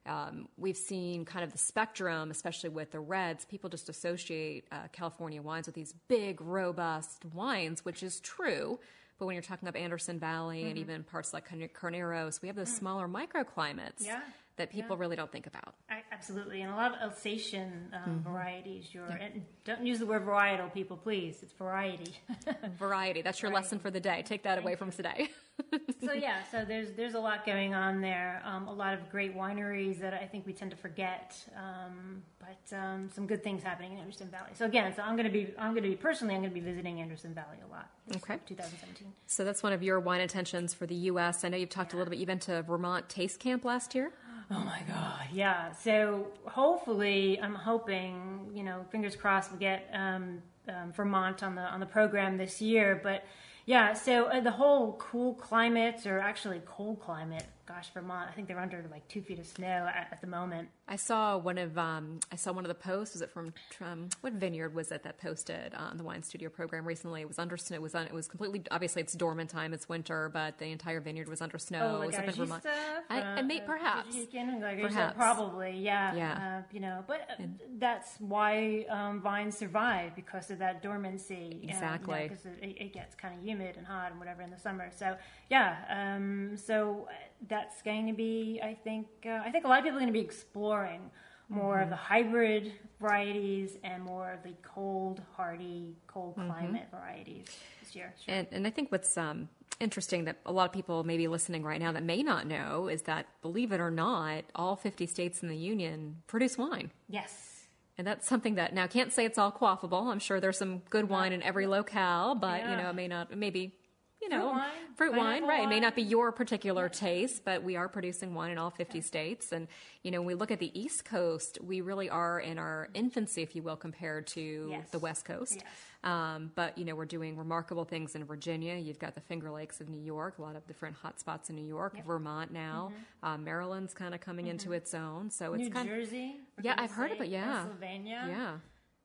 um, 0.08 0.48
we've 0.56 0.78
seen 0.78 1.26
kind 1.26 1.44
of 1.44 1.52
the 1.52 1.58
spectrum, 1.58 2.30
especially 2.30 2.70
with 2.70 2.92
the 2.92 3.00
reds. 3.00 3.44
People 3.44 3.70
just 3.72 3.90
associate 3.90 4.68
uh, 4.72 4.88
California 4.92 5.42
wines 5.42 5.66
with 5.66 5.76
these 5.76 5.96
big, 6.08 6.40
robust 6.40 7.26
wines, 7.34 7.84
which 7.84 8.04
is 8.04 8.20
true. 8.20 8.80
But 9.18 9.26
when 9.26 9.34
you're 9.34 9.42
talking 9.44 9.68
about 9.68 9.80
Anderson 9.80 10.20
Valley 10.20 10.70
and 10.70 10.78
even 10.78 11.04
parts 11.04 11.34
like 11.34 11.50
Carneros, 11.50 12.42
we 12.42 12.48
have 12.48 12.56
those 12.56 12.74
smaller 12.74 13.08
microclimates 13.08 14.02
Yeah, 14.02 14.20
that 14.58 14.72
people 14.72 14.96
really 14.96 15.16
don't 15.16 15.32
think 15.32 15.48
about. 15.48 15.76
I, 15.90 16.02
absolutely, 16.12 16.62
and 16.62 16.72
a 16.72 16.76
lot 16.76 16.94
of 16.94 17.02
Alsatian 17.02 17.94
um, 17.94 18.22
varieties. 18.24 18.94
Your 18.94 19.06
and 19.06 19.44
don't 19.66 19.86
use 19.86 20.00
the 20.00 20.06
word 20.06 20.26
varietal, 20.26 20.74
people, 20.74 20.98
please. 20.98 21.40
It's 21.42 21.54
variety. 21.54 22.14
Variety. 22.80 23.22
That's 23.22 23.42
your 23.42 23.52
lesson 23.52 23.80
for 23.80 23.92
the 23.92 24.00
day. 24.00 24.24
Take 24.26 24.44
that 24.44 24.58
away 24.58 24.76
from 24.76 24.92
today. 24.92 25.30
so 26.04 26.14
yeah, 26.14 26.44
so 26.52 26.66
there's 26.66 26.92
there's 26.94 27.14
a 27.14 27.20
lot 27.20 27.46
going 27.46 27.74
on 27.74 28.02
there. 28.02 28.42
Um, 28.46 28.68
a 28.68 28.74
lot 28.74 28.94
of 28.94 29.10
great 29.10 29.36
wineries 29.36 30.00
that 30.00 30.14
I 30.14 30.26
think 30.26 30.46
we 30.46 30.54
tend 30.54 30.72
to 30.72 30.78
forget, 30.78 31.36
um, 31.56 32.24
but 32.40 32.76
um, 32.76 33.10
some 33.14 33.26
good 33.28 33.44
things 33.44 33.64
happening 33.64 33.94
in 33.94 34.00
Anderson 34.00 34.30
Valley. 34.30 34.50
So 34.54 34.66
again, 34.66 34.94
so 34.96 35.02
I'm 35.02 35.16
going 35.16 35.28
to 35.28 35.32
be 35.32 35.54
I'm 35.58 35.72
going 35.72 35.84
to 35.84 35.90
be 35.90 35.96
personally 35.96 36.36
I'm 36.36 36.42
going 36.42 36.54
to 36.54 36.60
be 36.60 36.66
visiting 36.66 37.02
Anderson 37.02 37.34
Valley 37.34 37.58
a 37.68 37.72
lot. 37.72 37.90
Okay. 38.18 38.38
2017. 38.46 39.08
so 39.26 39.44
that's 39.44 39.64
one 39.64 39.74
of 39.74 39.82
your 39.82 40.00
wine 40.00 40.22
intentions 40.22 40.74
for 40.74 40.86
the 40.86 40.96
U.S. 40.96 41.44
I 41.44 41.50
know 41.50 41.58
you've 41.58 41.70
talked 41.70 41.94
a 41.94 41.98
little 41.98 42.12
bit. 42.12 42.20
You 42.20 42.28
went 42.28 42.44
to 42.44 42.62
Vermont 42.62 43.10
Taste 43.10 43.40
Camp 43.40 43.66
last 43.66 43.96
year. 43.96 44.12
Oh 44.52 44.60
my 44.60 44.82
God, 44.88 45.28
yeah. 45.34 45.72
So 45.72 46.28
hopefully, 46.46 47.40
I'm 47.42 47.56
hoping, 47.56 48.52
you 48.54 48.64
know, 48.64 48.86
fingers 48.92 49.16
crossed, 49.16 49.52
we'll 49.52 49.60
get 49.60 49.90
um, 49.94 50.42
um, 50.68 50.92
Vermont 50.94 51.42
on 51.42 51.56
the 51.56 51.62
on 51.62 51.80
the 51.80 51.86
program 51.86 52.38
this 52.38 52.62
year. 52.62 53.00
But 53.02 53.24
yeah, 53.66 53.94
so 53.94 54.26
uh, 54.26 54.42
the 54.42 54.52
whole 54.52 54.94
cool 54.94 55.34
climates, 55.34 56.06
or 56.06 56.20
actually 56.20 56.62
cold 56.66 57.00
climate. 57.00 57.46
Gosh, 57.68 57.90
Vermont, 57.94 58.30
I 58.30 58.34
think 58.34 58.48
they're 58.48 58.60
under 58.60 58.86
like 58.92 59.08
two 59.08 59.22
feet 59.22 59.40
of 59.40 59.48
snow 59.48 59.66
at, 59.66 60.10
at 60.12 60.22
the 60.22 60.28
moment. 60.28 60.70
I 60.88 60.98
saw 60.98 61.36
one 61.38 61.58
of 61.58 61.78
um, 61.80 62.20
I 62.32 62.36
saw 62.36 62.52
one 62.52 62.64
of 62.64 62.70
the 62.70 62.76
posts. 62.76 63.16
Was 63.16 63.24
it 63.24 63.32
from 63.32 63.54
um, 63.82 64.10
what 64.22 64.34
vineyard 64.34 64.76
was 64.76 64.92
it 64.92 65.02
that 65.04 65.18
posted 65.18 65.74
on 65.74 65.98
the 65.98 66.04
wine 66.04 66.22
studio 66.22 66.50
program 66.50 66.86
recently? 66.86 67.22
It 67.22 67.28
was 67.28 67.40
under 67.40 67.58
snow. 67.58 67.78
It 67.78 67.82
was 67.82 67.96
on. 67.96 68.06
It 68.06 68.14
was 68.14 68.28
completely 68.28 68.62
obviously 68.70 69.02
it's 69.02 69.14
dormant 69.14 69.50
time. 69.50 69.74
It's 69.74 69.90
winter, 69.90 70.30
but 70.32 70.60
the 70.60 70.68
entire 70.68 71.00
vineyard 71.00 71.28
was 71.28 71.42
under 71.42 71.58
snow. 71.58 71.80
Oh, 71.82 71.96
it 71.96 72.00
like 72.00 72.08
was 72.08 72.16
up 72.18 72.28
in 72.28 72.34
Vermont. 72.36 72.66
I, 73.10 73.22
uh, 73.22 73.24
I 73.24 73.42
may, 73.42 73.62
uh, 73.62 73.66
perhaps. 73.66 74.16
Like 74.16 74.82
Perhaps. 74.82 75.18
probably, 75.18 75.80
yeah. 75.80 76.14
Yeah. 76.14 76.60
Uh, 76.60 76.68
you 76.72 76.80
know, 76.80 77.04
but 77.08 77.28
uh, 77.32 77.44
that's 77.80 78.16
why 78.20 78.86
um, 78.90 79.22
vines 79.22 79.58
survive 79.58 80.16
because 80.16 80.52
of 80.52 80.60
that 80.60 80.84
dormancy. 80.84 81.62
Exactly. 81.64 82.30
Because 82.30 82.46
it, 82.46 82.76
it 82.80 82.94
gets 82.94 83.16
kind 83.16 83.38
of 83.38 83.44
humid 83.44 83.76
and 83.78 83.88
hot 83.88 84.12
and 84.12 84.20
whatever 84.20 84.42
in 84.44 84.52
the 84.52 84.60
summer. 84.60 84.92
So 84.96 85.16
yeah. 85.50 85.78
Um, 85.90 86.58
so 86.58 87.08
uh, 87.10 87.14
that's 87.48 87.82
going 87.82 88.08
to 88.08 88.14
be, 88.14 88.60
I 88.64 88.74
think, 88.74 89.08
uh, 89.26 89.42
I 89.46 89.52
think 89.52 89.66
a 89.66 89.68
lot 89.68 89.80
of 89.80 89.84
people 89.84 89.98
are 89.98 90.02
going 90.02 90.14
to 90.14 90.20
be 90.20 90.26
exploring 90.26 91.02
more 91.48 91.76
Mm-hmm. 91.76 91.84
of 91.84 91.90
the 91.90 91.96
hybrid 91.96 92.72
varieties 93.00 93.78
and 93.84 94.04
more 94.04 94.32
of 94.32 94.42
the 94.44 94.56
cold, 94.64 95.22
hardy, 95.36 95.96
cold 96.08 96.34
climate 96.36 96.88
varieties 96.90 97.46
this 97.84 97.96
year. 97.96 98.14
Sure. 98.26 98.34
And, 98.34 98.48
and 98.52 98.66
I 98.66 98.72
think 98.72 98.92
what's 98.92 99.16
um, 99.16 99.48
interesting 99.80 100.26
that 100.26 100.38
a 100.48 100.52
lot 100.52 100.66
of 100.66 100.72
people 100.72 101.04
may 101.04 101.18
be 101.18 101.28
listening 101.28 101.62
right 101.64 101.80
now 101.80 101.92
that 101.92 102.02
may 102.02 102.24
not 102.24 102.48
know 102.48 102.88
is 102.88 103.04
that, 103.04 103.28
believe 103.44 103.72
it 103.72 103.80
or 103.80 103.92
not, 103.92 104.46
all 104.56 104.76
50 104.76 105.06
states 105.06 105.44
in 105.44 105.50
the 105.50 105.56
union 105.58 106.18
produce 106.28 106.58
wine. 106.58 106.90
yes. 107.10 107.52
And 107.98 108.06
that's 108.06 108.28
something 108.28 108.56
that 108.56 108.74
now 108.74 108.88
can't 108.88 109.14
say 109.14 109.24
it's 109.24 109.38
all 109.38 109.54
quaffable. 109.54 110.08
I'm 110.12 110.20
sure 110.20 110.42
there's 110.42 110.58
some 110.58 110.80
good 110.90 111.08
wine 111.08 111.32
in 111.32 111.42
every 111.42 111.66
locale, 111.66 112.36
but 112.36 112.60
you 112.70 112.76
know, 112.76 112.90
it 112.90 112.94
may 112.96 113.08
not, 113.08 113.38
maybe, 113.38 113.74
you 114.22 114.30
know, 114.30 114.48
wine, 114.48 114.70
fruit 114.96 115.14
wine, 115.16 115.44
right? 115.46 115.64
It 115.64 115.68
may 115.68 115.80
not 115.80 115.96
be 115.96 116.02
your 116.02 116.32
particular 116.32 116.90
taste, 116.90 117.44
but 117.46 117.62
we 117.64 117.76
are 117.76 117.88
producing 117.88 118.34
wine 118.34 118.52
in 118.52 118.58
all 118.58 118.72
50 118.72 119.02
states. 119.02 119.52
And, 119.52 119.68
you 120.04 120.10
know, 120.12 120.20
when 120.22 120.28
we 120.28 120.34
look 120.34 120.50
at 120.52 120.60
the 120.60 120.78
East 120.80 121.06
Coast, 121.06 121.60
we 121.62 121.82
really 121.82 122.10
are 122.10 122.40
in 122.40 122.58
our 122.58 122.90
infancy, 122.94 123.44
if 123.44 123.56
you 123.56 123.62
will, 123.62 123.76
compared 123.76 124.26
to 124.28 124.68
Yes. 124.72 124.90
the 124.90 125.00
West 125.00 125.26
Coast. 125.26 125.58
Yes. 125.58 125.66
Um, 126.04 126.52
but, 126.56 126.78
you 126.78 126.86
know, 126.86 126.96
we're 126.96 127.06
doing 127.06 127.36
remarkable 127.38 127.84
things 127.84 128.16
in 128.16 128.24
Virginia. 128.26 128.76
You've 128.76 129.00
got 129.00 129.16
the 129.16 129.22
Finger 129.22 129.52
Lakes 129.52 129.80
of 129.82 129.90
New 129.90 130.02
York, 130.02 130.38
a 130.40 130.42
lot 130.42 130.56
of 130.56 130.66
different 130.66 130.96
hot 130.96 131.20
spots 131.20 131.50
in 131.50 131.56
New 131.56 131.66
York, 131.68 131.96
Vermont 132.06 132.52
now. 132.52 132.92
Uh, 133.22 133.38
Maryland's 133.38 133.94
kind 133.94 134.16
of 134.16 134.22
coming 134.22 134.48
into 134.48 134.72
its 134.72 134.94
own. 134.94 135.30
So 135.30 135.54
it's 135.54 135.64
Mm-hmm. 135.66 135.68
New 135.68 135.72
kind 135.74 135.90
of, 135.90 135.96
Jersey. 135.96 136.36
for 136.56 136.62
Yeah, 136.62 136.76
I've 136.78 136.92
heard 136.92 137.12
of 137.12 137.22
it, 137.22 137.28
yeah. 137.28 137.60
Pennsylvania. 137.64 138.26
yeah. 138.28 138.58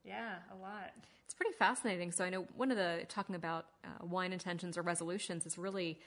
Yeah, 0.03 0.35
a 0.51 0.57
lot. 0.57 0.93
It's 1.31 1.35
pretty 1.37 1.53
fascinating. 1.57 2.11
So 2.11 2.25
I 2.25 2.31
know 2.31 2.49
one 2.57 2.73
of 2.73 2.77
the 2.77 3.05
talking 3.09 3.37
about 3.37 3.67
uh, 3.85 4.05
wine 4.05 4.33
intentions 4.33 4.77
or 4.77 4.83
resolutions 4.83 5.47
is 5.47 5.57
really. 5.57 6.01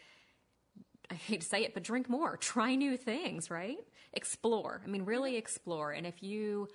I 1.09 1.13
hate 1.13 1.41
to 1.41 1.47
say 1.47 1.63
it, 1.63 1.73
but 1.73 1.83
drink 1.83 2.09
more. 2.09 2.35
Try 2.41 2.75
new 2.75 2.97
things, 2.97 3.49
right? 3.49 3.77
Explore. 4.11 4.81
I 4.83 4.89
mean, 4.89 5.05
really 5.05 5.37
explore. 5.37 5.91
And 5.91 6.05
if 6.05 6.21
you, 6.23 6.67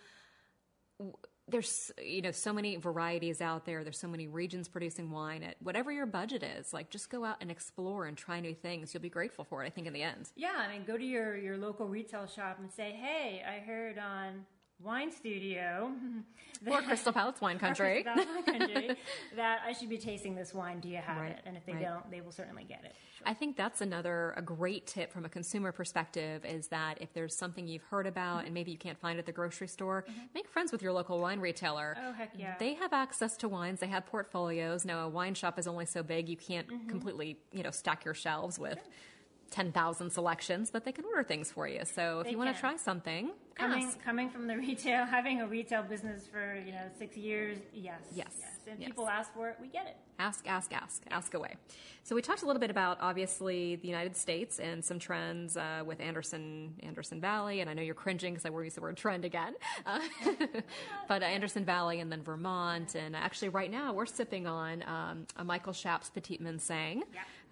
there's 1.46 1.90
you 2.02 2.22
know 2.22 2.30
so 2.30 2.54
many 2.54 2.76
varieties 2.76 3.42
out 3.42 3.66
there. 3.66 3.84
There's 3.84 3.98
so 3.98 4.08
many 4.08 4.28
regions 4.28 4.66
producing 4.66 5.10
wine 5.10 5.42
at 5.42 5.56
whatever 5.60 5.92
your 5.92 6.06
budget 6.06 6.42
is. 6.42 6.72
Like, 6.72 6.88
just 6.88 7.10
go 7.10 7.26
out 7.26 7.36
and 7.42 7.50
explore 7.50 8.06
and 8.06 8.16
try 8.16 8.40
new 8.40 8.54
things. 8.54 8.94
You'll 8.94 9.02
be 9.02 9.10
grateful 9.10 9.44
for 9.44 9.62
it. 9.62 9.66
I 9.66 9.70
think 9.70 9.86
in 9.86 9.92
the 9.92 10.02
end. 10.02 10.30
Yeah, 10.36 10.54
I 10.56 10.72
mean, 10.72 10.84
go 10.86 10.96
to 10.96 11.04
your, 11.04 11.36
your 11.36 11.58
local 11.58 11.86
retail 11.86 12.26
shop 12.26 12.60
and 12.60 12.72
say, 12.72 12.92
hey, 12.98 13.42
I 13.46 13.58
heard 13.58 13.98
on 13.98 14.46
Wine 14.82 15.10
Studio 15.12 15.90
Or 16.66 16.82
Crystal 16.82 17.12
Palate's 17.12 17.40
Wine 17.40 17.58
Country. 17.58 18.04
Wine 18.04 18.42
Country, 18.44 18.96
that 19.36 19.60
I 19.64 19.72
should 19.72 19.88
be 19.88 19.98
tasting 19.98 20.34
this 20.34 20.52
wine. 20.52 20.80
Do 20.80 20.88
you 20.88 20.96
have 20.96 21.16
Right, 21.16 21.30
it? 21.32 21.40
And 21.46 21.56
if 21.56 21.64
they 21.66 21.72
right. 21.74 21.82
don't, 21.82 22.10
they 22.10 22.20
will 22.20 22.32
certainly 22.32 22.64
get 22.64 22.84
it. 22.84 22.94
I 23.24 23.32
think 23.34 23.56
that's 23.56 23.80
another 23.80 24.34
a 24.36 24.42
great 24.42 24.86
tip 24.86 25.12
from 25.12 25.24
a 25.24 25.28
consumer 25.28 25.70
perspective 25.72 26.44
is 26.44 26.68
that 26.68 26.98
if 27.00 27.12
there's 27.12 27.36
something 27.36 27.66
you've 27.68 27.82
heard 27.84 28.06
about 28.06 28.44
and 28.44 28.54
maybe 28.54 28.70
you 28.72 28.78
can't 28.78 28.98
find 28.98 29.18
it 29.18 29.20
at 29.20 29.26
the 29.26 29.32
grocery 29.32 29.68
store, 29.68 30.04
make 30.34 30.48
friends 30.48 30.72
with 30.72 30.82
your 30.82 30.92
local 30.92 31.20
wine 31.20 31.38
retailer. 31.40 31.96
Oh, 32.04 32.12
heck 32.12 32.30
yeah. 32.36 32.54
They 32.58 32.74
have 32.74 32.92
access 32.92 33.36
to 33.38 33.48
wines. 33.48 33.78
They 33.80 33.88
have 33.88 34.06
portfolios. 34.06 34.84
Now 34.84 35.04
a 35.06 35.08
wine 35.08 35.34
shop 35.34 35.58
is 35.60 35.66
only 35.68 35.86
so 35.86 36.02
big 36.02 36.28
you 36.28 36.36
can't 36.36 36.66
Mm-hmm. 36.68 36.88
completely, 36.88 37.38
you 37.52 37.62
know, 37.62 37.70
stack 37.70 38.04
your 38.04 38.14
shelves 38.14 38.58
with 38.58 38.78
10,000 39.50 40.10
selections, 40.10 40.70
but 40.70 40.84
they 40.84 40.92
can 40.92 41.04
order 41.04 41.22
things 41.22 41.50
for 41.50 41.66
you. 41.66 41.80
So 41.84 42.20
if 42.20 42.24
They 42.26 42.32
you 42.32 42.38
want 42.38 42.54
to 42.54 42.60
try 42.60 42.76
something, 42.76 43.30
Coming, 43.54 43.86
ask. 43.86 44.00
coming 44.02 44.30
from 44.30 44.46
the 44.46 44.56
retail, 44.56 45.04
having 45.18 45.40
a 45.40 45.46
retail 45.46 45.82
business 45.82 46.26
for, 46.26 46.56
you 46.64 46.72
know, 46.72 46.84
six 46.98 47.16
years, 47.16 47.58
yes. 47.72 48.00
Yes, 48.14 48.34
And 48.70 48.80
yes. 48.80 48.88
people 48.88 49.08
ask 49.08 49.32
for 49.32 49.48
it, 49.48 49.56
we 49.60 49.68
get 49.68 49.86
it. 49.86 49.96
Ask, 50.18 50.48
ask, 50.48 50.72
ask, 50.72 51.02
ask 51.10 51.34
away. 51.34 51.54
So 52.02 52.14
we 52.14 52.22
talked 52.22 52.42
a 52.42 52.46
little 52.46 52.58
bit 52.58 52.70
about 52.70 52.98
obviously 53.00 53.76
the 53.76 53.86
United 53.86 54.16
States 54.16 54.58
and 54.58 54.84
some 54.84 54.98
trends 54.98 55.56
uh, 55.56 55.82
with 55.86 56.00
Anderson 56.00 56.74
Anderson 56.82 57.20
Valley, 57.20 57.60
and 57.60 57.70
I 57.70 57.74
know 57.74 57.82
you're 57.82 57.94
cringing 57.94 58.32
because 58.32 58.44
I 58.44 58.50
word 58.50 58.64
use 58.64 58.74
the 58.74 58.80
word 58.80 58.96
trend 58.96 59.24
again, 59.24 59.54
uh, 59.86 60.00
but 61.08 61.22
uh, 61.22 61.26
Anderson 61.26 61.64
Valley 61.64 62.00
and 62.00 62.10
then 62.10 62.22
Vermont, 62.22 62.94
and 62.94 63.14
actually 63.14 63.50
right 63.50 63.70
now 63.70 63.92
we're 63.92 64.06
sipping 64.06 64.46
on 64.46 64.82
um, 64.88 65.26
a 65.36 65.44
Michael 65.44 65.72
Shaps 65.72 66.10
Petit 66.10 66.38
Manseng. 66.38 67.02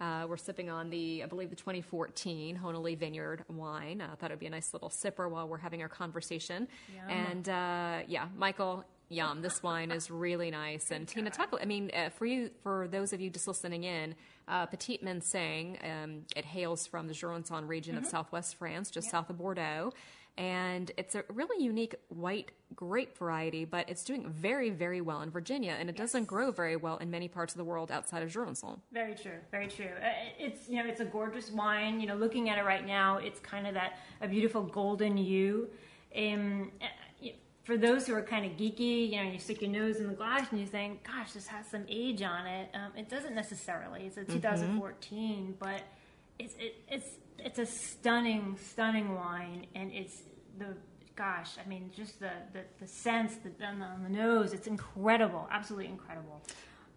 Uh, 0.01 0.25
we're 0.27 0.37
sipping 0.37 0.69
on 0.69 0.89
the 0.89 1.23
I 1.23 1.27
believe 1.27 1.49
the 1.49 1.55
2014 1.55 2.55
Honah 2.55 2.81
Lee 2.81 2.95
Vineyard 2.95 3.45
wine. 3.47 4.01
I 4.01 4.15
thought 4.15 4.31
it'd 4.31 4.39
be 4.39 4.47
a 4.47 4.49
nice 4.49 4.73
little 4.73 4.89
sipper 4.89 5.29
while 5.29 5.47
we're 5.47 5.57
having 5.57 5.81
our 5.81 5.89
conversation. 5.89 6.67
And 7.07 7.47
uh, 7.47 7.99
yeah, 8.07 8.27
Michael. 8.35 8.83
Yum! 9.09 9.41
This 9.41 9.63
wine 9.63 9.91
is 9.91 10.11
really 10.11 10.51
nice. 10.51 10.91
And 10.91 11.07
Tina, 11.07 11.29
talk. 11.29 11.57
I 11.61 11.65
mean, 11.65 11.89
uh, 11.95 12.09
for 12.09 12.25
you, 12.25 12.49
for 12.61 12.87
those 12.89 13.13
of 13.13 13.21
you 13.21 13.29
just 13.29 13.47
listening 13.47 13.83
in, 13.85 14.15
uh, 14.47 14.65
Petit 14.65 14.99
Manseng. 15.03 15.77
Um, 15.83 16.23
it 16.35 16.45
hails 16.45 16.85
from 16.87 17.07
the 17.07 17.13
Jurançon 17.13 17.67
region 17.67 17.95
Mm-hmm. 17.95 18.03
of 18.05 18.09
southwest 18.09 18.55
France, 18.55 18.89
just 18.91 19.09
south 19.09 19.29
of 19.29 19.37
Bordeaux, 19.37 19.91
and 20.37 20.91
it's 20.97 21.15
a 21.15 21.23
really 21.33 21.63
unique 21.63 21.95
white 22.09 22.51
grape 22.75 23.17
variety. 23.17 23.65
But 23.65 23.89
it's 23.89 24.03
doing 24.03 24.29
very, 24.29 24.69
very 24.69 25.01
well 25.01 25.21
in 25.21 25.29
Virginia, 25.31 25.75
and 25.79 25.89
it 25.89 25.95
doesn't 25.97 26.25
grow 26.25 26.51
very 26.51 26.75
well 26.75 26.97
in 26.97 27.09
many 27.09 27.27
parts 27.27 27.53
of 27.53 27.57
the 27.57 27.63
world 27.65 27.91
outside 27.91 28.23
of 28.23 28.29
Jurançon. 28.29 28.79
Very 28.91 29.15
true. 29.15 29.39
Very 29.51 29.67
true. 29.67 29.89
Uh, 30.01 30.09
It's 30.37 30.67
you 30.69 30.81
know 30.83 30.87
it's 30.89 30.99
a 31.01 31.05
gorgeous 31.05 31.49
wine. 31.51 31.99
You 32.01 32.07
know, 32.07 32.15
looking 32.15 32.49
at 32.49 32.57
it 32.57 32.63
right 32.63 32.85
now, 32.85 33.17
it's 33.17 33.39
kind 33.39 33.67
of 33.67 33.73
that 33.73 33.99
a 34.21 34.27
beautiful 34.27 34.63
golden 34.63 35.17
hue. 35.17 35.69
Um, 36.15 36.71
for 37.67 37.75
those 37.75 38.07
who 38.07 38.15
are 38.15 38.21
kind 38.21 38.45
of 38.45 38.53
geeky, 38.53 39.11
you 39.11 39.17
know, 39.17 39.29
you 39.29 39.37
stick 39.37 39.61
your 39.61 39.69
nose 39.69 39.97
in 39.97 40.07
the 40.07 40.13
glass 40.13 40.47
and 40.51 40.59
you 40.59 40.65
think, 40.65 41.03
"Gosh, 41.05 41.33
this 41.33 41.47
has 41.47 41.67
some 41.67 41.83
age 41.89 42.21
on 42.21 42.47
it." 42.47 42.69
Um, 42.73 42.93
it 42.95 43.09
doesn't 43.09 43.35
necessarily. 43.35 44.05
It's 44.05 44.15
a 44.15 44.23
2014, 44.23 45.57
but 45.59 45.81
it's 46.39 46.55
it, 46.55 46.75
it's 46.87 47.09
it's 47.37 47.59
a 47.59 47.65
stunning, 47.65 48.57
stunning 48.71 49.15
wine, 49.15 49.67
and 49.75 49.91
it's 49.91 50.21
the 50.57 50.77
gosh, 51.17 51.57
I 51.63 51.67
mean, 51.67 51.91
just 51.93 52.21
the 52.21 52.31
the, 52.53 52.61
the 52.79 52.87
sense 52.87 53.35
the, 53.35 53.65
on, 53.65 53.79
the, 53.79 53.85
on 53.85 54.01
the 54.01 54.09
nose, 54.09 54.53
it's 54.53 54.67
incredible, 54.67 55.45
absolutely 55.51 55.89
incredible. 55.89 56.41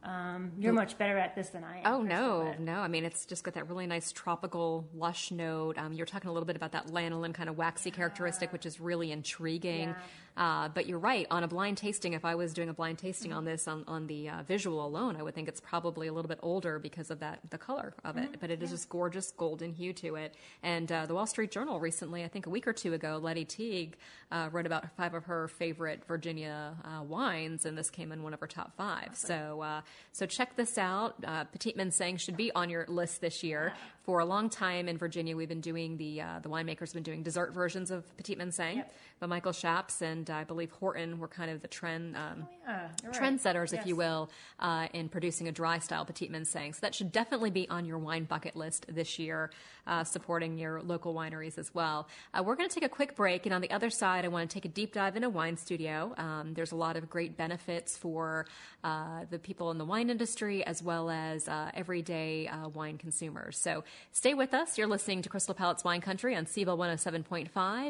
Um, 0.02 0.52
you're 0.58 0.72
much 0.72 0.96
better 0.96 1.18
at 1.18 1.34
this 1.34 1.50
than 1.50 1.62
I 1.62 1.80
am. 1.80 1.82
Oh 1.86 2.02
no, 2.02 2.54
no! 2.58 2.80
I 2.80 2.88
mean, 2.88 3.04
it's 3.04 3.26
just 3.26 3.44
got 3.44 3.54
that 3.54 3.68
really 3.68 3.86
nice 3.86 4.12
tropical, 4.12 4.88
lush 4.94 5.30
note. 5.30 5.76
Um, 5.76 5.92
you're 5.92 6.06
talking 6.06 6.30
a 6.30 6.32
little 6.32 6.46
bit 6.46 6.56
about 6.56 6.72
that 6.72 6.86
lanolin 6.86 7.34
kind 7.34 7.50
of 7.50 7.58
waxy 7.58 7.90
characteristic, 7.90 8.50
which 8.50 8.64
is 8.64 8.80
really 8.80 9.12
intriguing. 9.12 9.94
Uh, 10.40 10.68
but 10.68 10.86
you're 10.86 10.98
right. 10.98 11.26
On 11.30 11.42
a 11.44 11.48
blind 11.48 11.76
tasting, 11.76 12.12
if 12.14 12.24
I 12.24 12.34
was 12.36 12.54
doing 12.54 12.68
a 12.68 12.74
blind 12.74 12.98
tasting 12.98 13.32
on 13.32 13.44
this 13.44 13.68
on, 13.68 13.84
on 13.88 14.06
the 14.06 14.28
uh, 14.28 14.42
visual 14.44 14.86
alone, 14.86 15.16
I 15.16 15.22
would 15.22 15.34
think 15.34 15.48
it's 15.48 15.60
probably 15.60 16.06
a 16.06 16.12
little 16.12 16.28
bit 16.28 16.38
older 16.42 16.78
because 16.78 17.10
of 17.10 17.18
that 17.18 17.40
the 17.50 17.58
color 17.58 17.92
of 18.04 18.16
it. 18.16 18.40
But 18.40 18.50
it 18.50 18.60
it 18.60 18.64
is 18.64 18.70
this 18.70 18.84
gorgeous 18.84 19.30
golden 19.32 19.72
hue 19.72 19.92
to 19.94 20.16
it. 20.16 20.34
And 20.62 20.90
uh, 20.92 21.06
the 21.06 21.14
Wall 21.14 21.26
Street 21.26 21.50
Journal 21.50 21.80
recently, 21.80 22.24
I 22.24 22.28
think 22.28 22.46
a 22.46 22.50
week 22.50 22.66
or 22.66 22.72
two 22.72 22.92
ago, 22.92 23.18
Lettie 23.20 23.46
Teague 23.46 23.96
uh, 24.30 24.50
wrote 24.52 24.66
about 24.66 24.94
five 24.96 25.14
of 25.14 25.24
her 25.24 25.48
favorite 25.48 26.04
Virginia 26.06 26.74
uh, 26.84 27.02
wines, 27.02 27.64
and 27.64 27.76
this 27.76 27.90
came 27.90 28.12
in 28.12 28.22
one 28.22 28.34
of 28.34 28.40
her 28.40 28.46
top 28.46 28.76
five. 28.76 29.10
So 29.14 29.62
uh, 29.62 29.80
so 30.12 30.26
check 30.26 30.56
this 30.56 30.76
out. 30.78 31.16
Uh, 31.24 31.44
Petit 31.44 31.72
Manseng 31.72 32.18
should 32.20 32.36
be 32.36 32.52
on 32.52 32.68
your 32.68 32.84
list 32.88 33.20
this 33.20 33.42
year. 33.42 33.72
For 34.02 34.20
a 34.20 34.24
long 34.24 34.48
time 34.48 34.88
in 34.88 34.96
Virginia, 34.96 35.36
we've 35.36 35.48
been 35.48 35.60
doing 35.60 35.98
the 35.98 36.22
uh, 36.22 36.38
the 36.42 36.48
winemakers 36.48 36.80
have 36.88 36.94
been 36.94 37.02
doing 37.02 37.22
dessert 37.22 37.52
versions 37.52 37.90
of 37.90 38.04
Petit 38.16 38.34
Manseng. 38.36 38.82
But 39.18 39.28
Michael 39.28 39.52
Shaps 39.52 40.00
and 40.00 40.28
I 40.30 40.44
believe 40.44 40.70
Horton 40.72 41.18
were 41.18 41.28
kind 41.28 41.50
of 41.50 41.60
the 41.60 41.68
trend. 41.68 42.16
Um, 42.16 42.48
Yeah, 42.66 42.88
you're 43.02 43.12
right. 43.12 43.20
trendsetters, 43.20 43.66
if 43.74 43.80
Yes. 43.80 43.86
you 43.86 43.96
will, 43.96 44.30
uh, 44.58 44.88
in 44.94 45.10
producing 45.10 45.48
a 45.48 45.52
dry 45.52 45.78
style 45.80 46.06
Petit 46.06 46.28
Manseng. 46.30 46.74
So 46.74 46.78
that 46.80 46.94
should 46.94 47.12
definitely 47.12 47.50
be 47.50 47.68
on 47.68 47.84
your 47.84 47.98
wine 47.98 48.24
bucket 48.24 48.56
list 48.56 48.86
this 48.88 49.18
year, 49.18 49.50
uh, 49.90 50.04
supporting 50.04 50.56
your 50.56 50.80
local 50.80 51.14
wineries 51.14 51.58
as 51.58 51.74
well. 51.74 52.08
Uh, 52.32 52.42
we're 52.42 52.54
going 52.54 52.68
to 52.68 52.74
take 52.74 52.84
a 52.84 52.88
quick 52.88 53.16
break, 53.16 53.44
and 53.44 53.54
on 53.54 53.60
the 53.60 53.70
other 53.70 53.90
side, 53.90 54.24
I 54.24 54.28
want 54.28 54.48
to 54.48 54.54
take 54.54 54.64
a 54.64 54.68
deep 54.68 54.94
dive 54.94 55.16
into 55.16 55.28
Wine 55.28 55.56
Studio. 55.56 56.14
Um, 56.16 56.54
there's 56.54 56.72
a 56.72 56.76
lot 56.76 56.96
of 56.96 57.10
great 57.10 57.36
benefits 57.36 57.98
for 57.98 58.46
uh, 58.84 59.24
the 59.28 59.38
people 59.38 59.70
in 59.72 59.78
the 59.78 59.84
wine 59.84 60.08
industry 60.08 60.64
as 60.64 60.82
well 60.82 61.10
as 61.10 61.48
uh, 61.48 61.70
everyday 61.74 62.46
uh, 62.46 62.68
wine 62.68 62.96
consumers. 62.96 63.58
So 63.58 63.84
stay 64.12 64.32
with 64.32 64.54
us. 64.54 64.78
You're 64.78 64.86
listening 64.86 65.22
to 65.22 65.28
Crystal 65.28 65.54
Palate's 65.54 65.84
Wine 65.84 66.00
Country 66.00 66.36
on 66.36 66.46
Siebel 66.46 66.78
107.5 66.78 67.48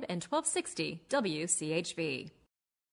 and 0.09 0.25
1260 0.25 1.03
WCHV. 1.11 2.31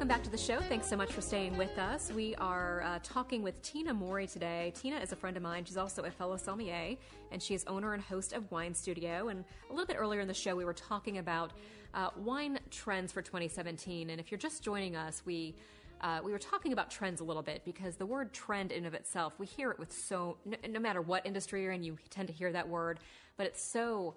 welcome 0.05 0.19
back 0.19 0.23
to 0.23 0.31
the 0.31 0.37
show. 0.37 0.61
Thanks 0.61 0.87
so 0.87 0.99
much 0.99 1.11
for 1.15 1.23
staying 1.23 1.57
with 1.57 1.79
us. 1.79 2.13
We 2.13 2.35
are 2.35 2.83
uh, 2.83 2.99
talking 3.03 3.43
with 3.43 3.63
Tina 3.63 3.95
Morey 3.95 4.27
today. 4.27 4.71
Tina 4.77 4.99
is 4.99 5.13
a 5.13 5.17
friend 5.17 5.35
of 5.35 5.43
mine. 5.43 5.65
She's 5.65 5.79
also 5.79 6.03
a 6.03 6.11
fellow 6.11 6.37
sommelier, 6.37 6.97
and 7.33 7.43
she 7.43 7.55
is 7.55 7.65
owner 7.67 7.95
and 7.95 8.03
host 8.03 8.35
of 8.35 8.51
Wine 8.51 8.75
Studio. 8.75 9.29
And 9.29 9.47
a 9.71 9.73
little 9.73 9.87
bit 9.87 9.97
earlier 9.99 10.21
in 10.21 10.29
the 10.29 10.35
show, 10.35 10.55
we 10.55 10.67
were 10.67 10.75
talking 10.75 11.17
about 11.17 11.55
uh, 11.95 12.11
wine 12.19 12.59
trends 12.71 13.13
for 13.13 13.23
2017. 13.23 14.11
And 14.11 14.21
if 14.21 14.31
you're 14.31 14.37
just 14.37 14.63
joining 14.63 14.95
us, 14.95 15.23
we 15.25 15.55
uh, 16.03 16.21
we 16.23 16.33
were 16.33 16.39
talking 16.39 16.75
about 16.75 16.91
trends 16.91 17.23
a 17.23 17.25
little 17.25 17.43
bit 17.43 17.65
because 17.65 17.97
the 17.97 18.05
word 18.05 18.35
trend 18.35 18.73
in 18.73 18.85
of 18.85 18.93
itself, 18.93 19.39
we 19.39 19.47
hear 19.47 19.71
it 19.71 19.79
with 19.79 19.91
so 19.91 20.37
no, 20.45 20.59
no 20.69 20.81
matter 20.81 21.01
what 21.01 21.25
industry 21.25 21.63
you're 21.63 21.73
in, 21.73 21.83
you 21.83 21.97
tend 22.11 22.29
to 22.29 22.35
hear 22.35 22.53
that 22.53 22.69
word, 22.69 23.01
but 23.39 23.47
it's 23.47 23.63
so 23.63 24.17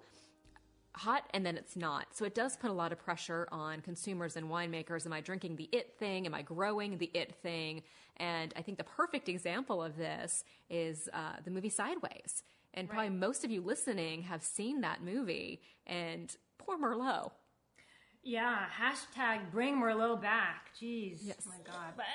hot 0.94 1.24
and 1.32 1.44
then 1.44 1.56
it's 1.56 1.76
not. 1.76 2.06
So 2.12 2.24
it 2.24 2.34
does 2.34 2.56
put 2.56 2.70
a 2.70 2.72
lot 2.72 2.92
of 2.92 2.98
pressure 2.98 3.46
on 3.52 3.80
consumers 3.80 4.36
and 4.36 4.48
winemakers. 4.48 5.06
Am 5.06 5.12
I 5.12 5.20
drinking 5.20 5.56
the 5.56 5.68
it 5.72 5.94
thing? 5.98 6.26
Am 6.26 6.34
I 6.34 6.42
growing 6.42 6.98
the 6.98 7.10
it 7.14 7.34
thing? 7.36 7.82
And 8.16 8.52
I 8.56 8.62
think 8.62 8.78
the 8.78 8.84
perfect 8.84 9.28
example 9.28 9.82
of 9.82 9.96
this 9.96 10.44
is 10.68 11.08
uh, 11.12 11.36
the 11.44 11.50
movie 11.50 11.68
Sideways. 11.68 12.42
And 12.74 12.88
probably 12.88 13.10
most 13.10 13.44
of 13.44 13.50
you 13.50 13.60
listening 13.60 14.22
have 14.22 14.42
seen 14.42 14.82
that 14.82 15.02
movie. 15.02 15.60
And 15.86 16.34
poor 16.58 16.78
Merlot. 16.78 17.30
Yeah, 18.22 18.66
hashtag 18.78 19.50
bring 19.50 19.76
Merlot 19.80 20.20
back. 20.20 20.70
Jeez. 20.80 21.20
Yes. 21.22 21.46
my 21.46 21.56
God. 21.64 21.94
But 21.96 22.06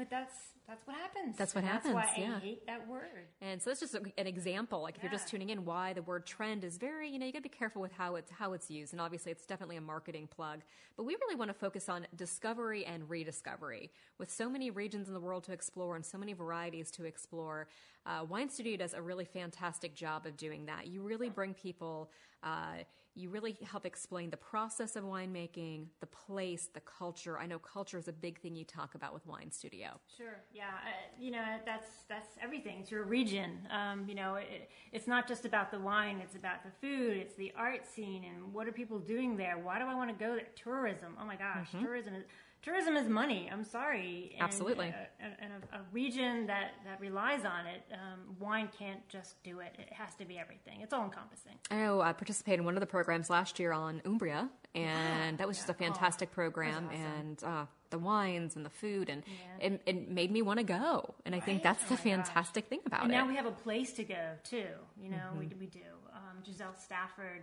but 0.00 0.08
that's 0.08 0.34
that's 0.66 0.86
what 0.86 0.96
happens. 0.96 1.36
That's 1.36 1.54
what 1.54 1.64
happens, 1.64 1.94
That's 1.94 2.16
why 2.16 2.22
yeah. 2.22 2.36
I 2.36 2.38
hate 2.38 2.66
that 2.66 2.88
word. 2.88 3.26
And 3.42 3.60
so 3.60 3.68
that's 3.68 3.80
just 3.80 3.94
an 3.94 4.26
example. 4.26 4.80
Like 4.80 4.96
if 4.96 5.02
you're 5.02 5.12
just 5.12 5.28
tuning 5.28 5.50
in, 5.50 5.64
why 5.64 5.92
the 5.92 6.00
word 6.00 6.24
trend 6.24 6.64
is 6.64 6.78
very, 6.78 7.10
you 7.10 7.18
know, 7.18 7.26
you 7.26 7.32
got 7.32 7.40
to 7.40 7.42
be 7.42 7.48
careful 7.50 7.82
with 7.82 7.92
how 7.92 8.14
it's 8.14 8.30
how 8.30 8.54
it's 8.54 8.70
used. 8.70 8.94
And 8.94 9.00
obviously, 9.00 9.30
it's 9.30 9.44
definitely 9.44 9.76
a 9.76 9.82
marketing 9.82 10.26
plug. 10.34 10.60
But 10.96 11.04
we 11.04 11.16
really 11.16 11.34
want 11.34 11.50
to 11.50 11.54
focus 11.54 11.90
on 11.90 12.06
discovery 12.16 12.86
and 12.86 13.10
rediscovery. 13.10 13.90
With 14.16 14.30
so 14.30 14.48
many 14.48 14.70
regions 14.70 15.08
in 15.08 15.12
the 15.12 15.20
world 15.20 15.44
to 15.44 15.52
explore 15.52 15.96
and 15.96 16.06
so 16.06 16.16
many 16.16 16.32
varieties 16.32 16.90
to 16.92 17.04
explore, 17.04 17.68
uh, 18.06 18.24
Wine 18.26 18.48
Studio 18.48 18.78
does 18.78 18.94
a 18.94 19.02
really 19.02 19.26
fantastic 19.26 19.94
job 19.94 20.24
of 20.24 20.38
doing 20.38 20.64
that. 20.66 20.86
You 20.86 21.02
really 21.02 21.28
bring 21.28 21.52
people. 21.52 22.10
Uh, 22.42 22.84
you 23.14 23.28
really 23.28 23.56
help 23.64 23.84
explain 23.84 24.30
the 24.30 24.36
process 24.36 24.96
of 24.96 25.04
winemaking, 25.04 25.86
the 26.00 26.06
place, 26.06 26.68
the 26.72 26.80
culture. 26.80 27.38
I 27.38 27.46
know 27.46 27.58
culture 27.58 27.98
is 27.98 28.08
a 28.08 28.12
big 28.12 28.40
thing 28.40 28.54
you 28.54 28.64
talk 28.64 28.94
about 28.94 29.12
with 29.12 29.26
Wine 29.26 29.50
Studio. 29.50 30.00
Sure. 30.16 30.40
Yeah. 30.52 30.68
Uh, 30.68 30.90
you 31.18 31.30
know, 31.30 31.44
that's 31.66 32.04
that's 32.08 32.28
everything. 32.40 32.78
It's 32.80 32.90
your 32.90 33.04
region. 33.04 33.66
Um, 33.70 34.04
you 34.08 34.14
know, 34.14 34.36
it, 34.36 34.70
it's 34.92 35.06
not 35.06 35.26
just 35.26 35.44
about 35.44 35.70
the 35.70 35.78
wine. 35.78 36.20
It's 36.22 36.36
about 36.36 36.62
the 36.62 36.70
food. 36.80 37.16
It's 37.16 37.34
the 37.34 37.52
art 37.56 37.86
scene 37.86 38.24
and 38.24 38.52
what 38.54 38.68
are 38.68 38.72
people 38.72 38.98
doing 38.98 39.36
there? 39.36 39.58
Why 39.58 39.78
do 39.78 39.86
I 39.86 39.94
want 39.94 40.16
to 40.16 40.24
go 40.24 40.34
there? 40.36 40.46
Tourism. 40.54 41.16
Oh 41.20 41.24
my 41.24 41.36
gosh, 41.36 41.68
tourism 41.80 42.14
is 42.14 42.24
tourism 42.62 42.96
is 42.96 43.08
money. 43.08 43.48
I'm 43.52 43.64
sorry. 43.64 44.32
And, 44.34 44.42
Absolutely. 44.42 44.88
uh, 44.88 44.92
and 45.20 45.32
and 45.40 45.52
a, 45.72 45.76
a 45.76 45.80
region 45.92 46.46
that 46.46 46.72
that 46.84 47.00
relies 47.00 47.44
on 47.44 47.66
it, 47.66 47.82
um, 47.92 48.36
wine 48.38 48.68
can't 48.78 49.06
just 49.08 49.42
do 49.42 49.60
it. 49.60 49.74
It 49.78 49.92
has 49.92 50.14
to 50.16 50.24
be 50.24 50.38
everything. 50.38 50.80
It's 50.80 50.92
all 50.92 51.04
encompassing. 51.04 51.54
I 51.70 51.76
know 51.76 52.00
I 52.00 52.12
participated 52.12 52.60
in 52.60 52.64
one 52.64 52.76
of 52.76 52.80
the 52.80 52.86
programs 52.86 53.30
last 53.30 53.58
year 53.58 53.72
on 53.72 54.00
Umbria, 54.04 54.48
and 54.74 55.38
that 55.38 55.46
was 55.48 55.56
just 55.56 55.70
a 55.70 55.74
fantastic 55.74 56.30
program. 56.32 56.88
And 56.90 57.42
uh, 57.44 57.64
the 57.90 57.98
wines 57.98 58.56
and 58.56 58.64
the 58.64 58.70
food, 58.70 59.08
and 59.08 59.22
it, 59.60 59.82
it 59.86 60.08
made 60.10 60.30
me 60.30 60.42
want 60.42 60.58
to 60.58 60.64
go. 60.64 61.14
And 61.26 61.34
I 61.34 61.40
think 61.40 61.62
that's 61.62 61.82
Oh 61.84 61.94
the 61.96 62.10
my 62.10 62.16
gosh. 62.16 62.26
fantastic 62.26 62.66
thing 62.68 62.80
about 62.86 63.02
And 63.02 63.10
it. 63.12 63.14
now 63.16 63.26
we 63.26 63.34
have 63.36 63.46
a 63.46 63.50
place 63.52 63.92
to 63.94 64.04
go 64.04 64.32
too. 64.44 64.66
You 65.02 65.10
know, 65.10 65.16
we, 65.38 65.46
Mm-hmm. 65.46 65.58
we 65.60 65.66
do. 65.66 65.80
Um, 66.14 66.42
Giselle 66.44 66.74
Stafford 66.76 67.42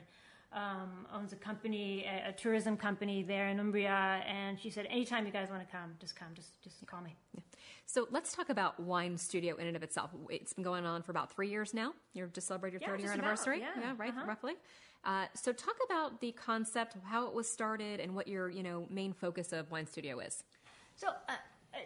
um, 0.54 1.06
owns 1.14 1.34
a 1.34 1.36
company, 1.36 2.06
a, 2.06 2.30
a 2.30 2.32
tourism 2.32 2.78
company 2.78 3.24
there 3.24 3.48
in 3.50 3.60
Umbria, 3.60 4.24
and 4.28 4.60
she 4.60 4.70
said, 4.70 4.86
anytime 4.90 5.26
you 5.26 5.32
guys 5.32 5.50
want 5.50 5.62
to 5.66 5.72
come, 5.72 5.94
just 6.00 6.16
come, 6.16 6.30
just 6.34 6.62
just 6.64 6.86
call 6.88 7.02
me. 7.02 7.16
so 7.86 8.08
let's 8.12 8.34
talk 8.34 8.50
about 8.50 8.80
Wine 8.80 9.18
Studio 9.18 9.56
in 9.56 9.68
and 9.68 9.76
of 9.76 9.84
itself. 9.84 10.12
It's 10.30 10.54
been 10.54 10.64
going 10.64 10.86
on 10.86 11.04
for 11.04 11.12
about 11.12 11.32
three 11.32 11.50
years 11.50 11.74
now. 11.74 11.94
You're 12.14 12.28
just 12.28 12.48
celebrating 12.48 12.80
your 12.80 12.88
Yeah, 12.88 12.94
third 12.94 13.00
year 13.02 13.08
just 13.10 13.20
about, 13.20 13.28
anniversary. 13.28 13.60
yeah, 13.60 13.94
right, 13.98 14.12
uh-huh. 14.12 14.26
roughly. 14.28 14.54
Uh, 15.06 15.26
so 15.36 15.52
talk 15.54 15.76
about 15.86 16.20
the 16.22 16.32
concept, 16.34 16.96
how 17.06 17.28
it 17.28 17.34
was 17.34 17.48
started, 17.50 18.00
and 18.00 18.16
what 18.16 18.28
your 18.28 18.50
you 18.50 18.64
know 18.64 18.88
main 18.90 19.14
focus 19.14 19.54
of 19.54 19.70
Wine 19.72 19.86
Studio 19.88 20.20
is. 20.20 20.44
So, 20.96 21.08
uh, 21.10 21.34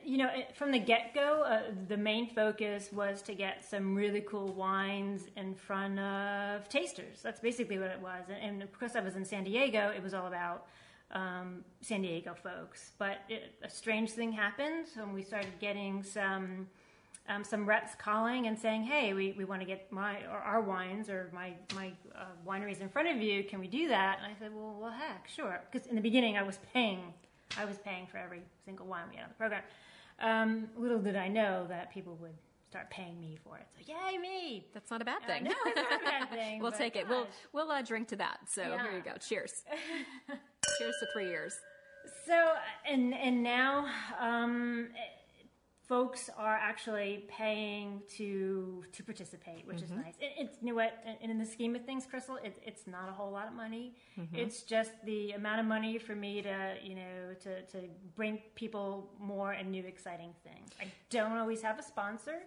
you 0.03 0.17
know, 0.17 0.29
from 0.53 0.71
the 0.71 0.79
get 0.79 1.13
go, 1.13 1.43
uh, 1.43 1.61
the 1.87 1.97
main 1.97 2.27
focus 2.33 2.89
was 2.91 3.21
to 3.23 3.33
get 3.33 3.63
some 3.63 3.95
really 3.95 4.21
cool 4.21 4.53
wines 4.53 5.23
in 5.35 5.55
front 5.55 5.99
of 5.99 6.67
tasters. 6.69 7.21
That's 7.21 7.39
basically 7.39 7.77
what 7.79 7.89
it 7.89 7.99
was. 7.99 8.23
And, 8.29 8.61
and 8.61 8.71
because 8.71 8.95
I 8.95 9.01
was 9.01 9.15
in 9.15 9.25
San 9.25 9.43
Diego, 9.43 9.91
it 9.95 10.01
was 10.01 10.13
all 10.13 10.27
about 10.27 10.67
um, 11.11 11.63
San 11.81 12.01
Diego 12.01 12.33
folks. 12.33 12.91
But 12.97 13.19
it, 13.29 13.53
a 13.63 13.69
strange 13.69 14.11
thing 14.11 14.31
happened 14.31 14.87
when 14.95 15.13
we 15.13 15.23
started 15.23 15.53
getting 15.59 16.03
some. 16.03 16.67
Um, 17.29 17.43
some 17.43 17.69
reps 17.69 17.93
calling 17.93 18.47
and 18.47 18.57
saying, 18.57 18.81
"Hey, 18.81 19.13
we, 19.13 19.33
we 19.37 19.45
want 19.45 19.61
to 19.61 19.65
get 19.65 19.89
my 19.91 20.23
or 20.23 20.39
our 20.39 20.59
wines 20.59 21.07
or 21.07 21.29
my 21.31 21.53
my 21.75 21.91
uh, 22.15 22.25
wineries 22.45 22.81
in 22.81 22.89
front 22.89 23.09
of 23.09 23.21
you. 23.21 23.43
Can 23.43 23.59
we 23.59 23.67
do 23.67 23.87
that?" 23.89 24.17
And 24.17 24.25
I 24.25 24.35
said, 24.39 24.51
"Well, 24.53 24.75
well, 24.81 24.89
heck, 24.89 25.27
sure." 25.29 25.61
Because 25.71 25.87
in 25.87 25.95
the 25.95 26.01
beginning, 26.01 26.35
I 26.35 26.41
was 26.41 26.57
paying 26.73 27.13
I 27.57 27.65
was 27.65 27.77
paying 27.79 28.07
for 28.07 28.17
every 28.17 28.41
single 28.65 28.85
wine 28.87 29.03
we 29.09 29.15
had 29.17 29.23
on 29.23 29.29
the 29.29 29.35
program. 29.35 29.63
Um, 30.19 30.69
little 30.77 30.99
did 30.99 31.15
I 31.15 31.27
know 31.27 31.65
that 31.69 31.91
people 31.91 32.17
would 32.21 32.33
start 32.69 32.89
paying 32.89 33.19
me 33.19 33.37
for 33.43 33.57
it. 33.57 33.65
So 33.77 33.91
yay 33.93 34.17
me! 34.17 34.65
That's 34.73 34.89
not 34.91 35.01
a 35.01 35.05
bad 35.05 35.23
thing. 35.25 35.45
Uh, 35.47 35.49
no, 35.49 35.55
it's 35.65 35.75
not 35.91 36.01
a 36.01 36.05
bad 36.05 36.29
thing. 36.37 36.61
we'll 36.61 36.71
take 36.71 36.95
it. 36.95 37.07
We'll 37.09 37.27
we'll 37.53 37.71
uh, 37.71 37.81
drink 37.81 38.07
to 38.09 38.15
that. 38.17 38.39
So 38.47 38.61
Yeah. 38.61 38.81
here 38.83 38.91
you 38.93 39.01
go. 39.03 39.13
Cheers. 39.19 39.63
Cheers 40.77 40.95
to 40.99 41.07
three 41.13 41.27
years. 41.27 41.53
So 42.25 42.53
and 42.89 43.13
and 43.13 43.43
now 43.43 43.85
um, 44.19 44.87
folks 45.91 46.29
are 46.37 46.55
actually 46.55 47.25
paying 47.27 48.01
to 48.17 48.81
to 48.93 49.03
participate, 49.03 49.67
which 49.67 49.81
is 49.81 49.91
nice. 49.91 50.15
It, 50.21 50.31
it's 50.43 50.57
you 50.61 50.69
know 50.69 50.75
what, 50.75 50.93
and 51.21 51.29
in 51.33 51.37
the 51.37 51.45
scheme 51.45 51.75
of 51.75 51.83
things, 51.89 52.05
Crystal, 52.09 52.37
it, 52.47 52.57
it's 52.65 52.87
not 52.87 53.09
a 53.09 53.11
whole 53.11 53.29
lot 53.39 53.47
of 53.51 53.53
money. 53.65 53.85
It's 54.33 54.59
just 54.63 54.91
the 55.03 55.31
amount 55.31 55.59
of 55.59 55.65
money 55.65 55.97
for 56.07 56.15
me 56.15 56.41
to 56.49 56.57
you 56.81 56.95
know 57.01 57.17
to 57.45 57.51
to 57.73 57.77
bring 58.15 58.33
people 58.55 59.09
more 59.19 59.51
and 59.51 59.65
new 59.69 59.83
exciting 59.93 60.33
things. 60.45 60.69
I 60.79 60.85
don't 61.09 61.37
always 61.37 61.61
have 61.67 61.77
a 61.77 61.83
sponsor. 61.83 62.37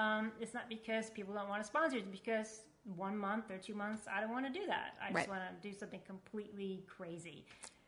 Um, 0.00 0.30
it's 0.42 0.54
not 0.54 0.68
because 0.68 1.10
people 1.10 1.34
don't 1.34 1.48
want 1.48 1.62
to 1.62 1.66
sponsor. 1.74 1.96
It's 1.96 2.14
because 2.20 2.50
one 3.06 3.16
month 3.18 3.46
or 3.50 3.58
two 3.58 3.74
months, 3.74 4.02
I 4.14 4.20
don't 4.20 4.30
want 4.30 4.46
to 4.46 4.54
do 4.60 4.64
that. 4.74 4.90
I 5.02 5.06
Right. 5.06 5.16
just 5.16 5.28
want 5.28 5.42
to 5.50 5.68
do 5.68 5.72
something 5.76 6.02
completely 6.06 6.84
crazy. 6.96 7.38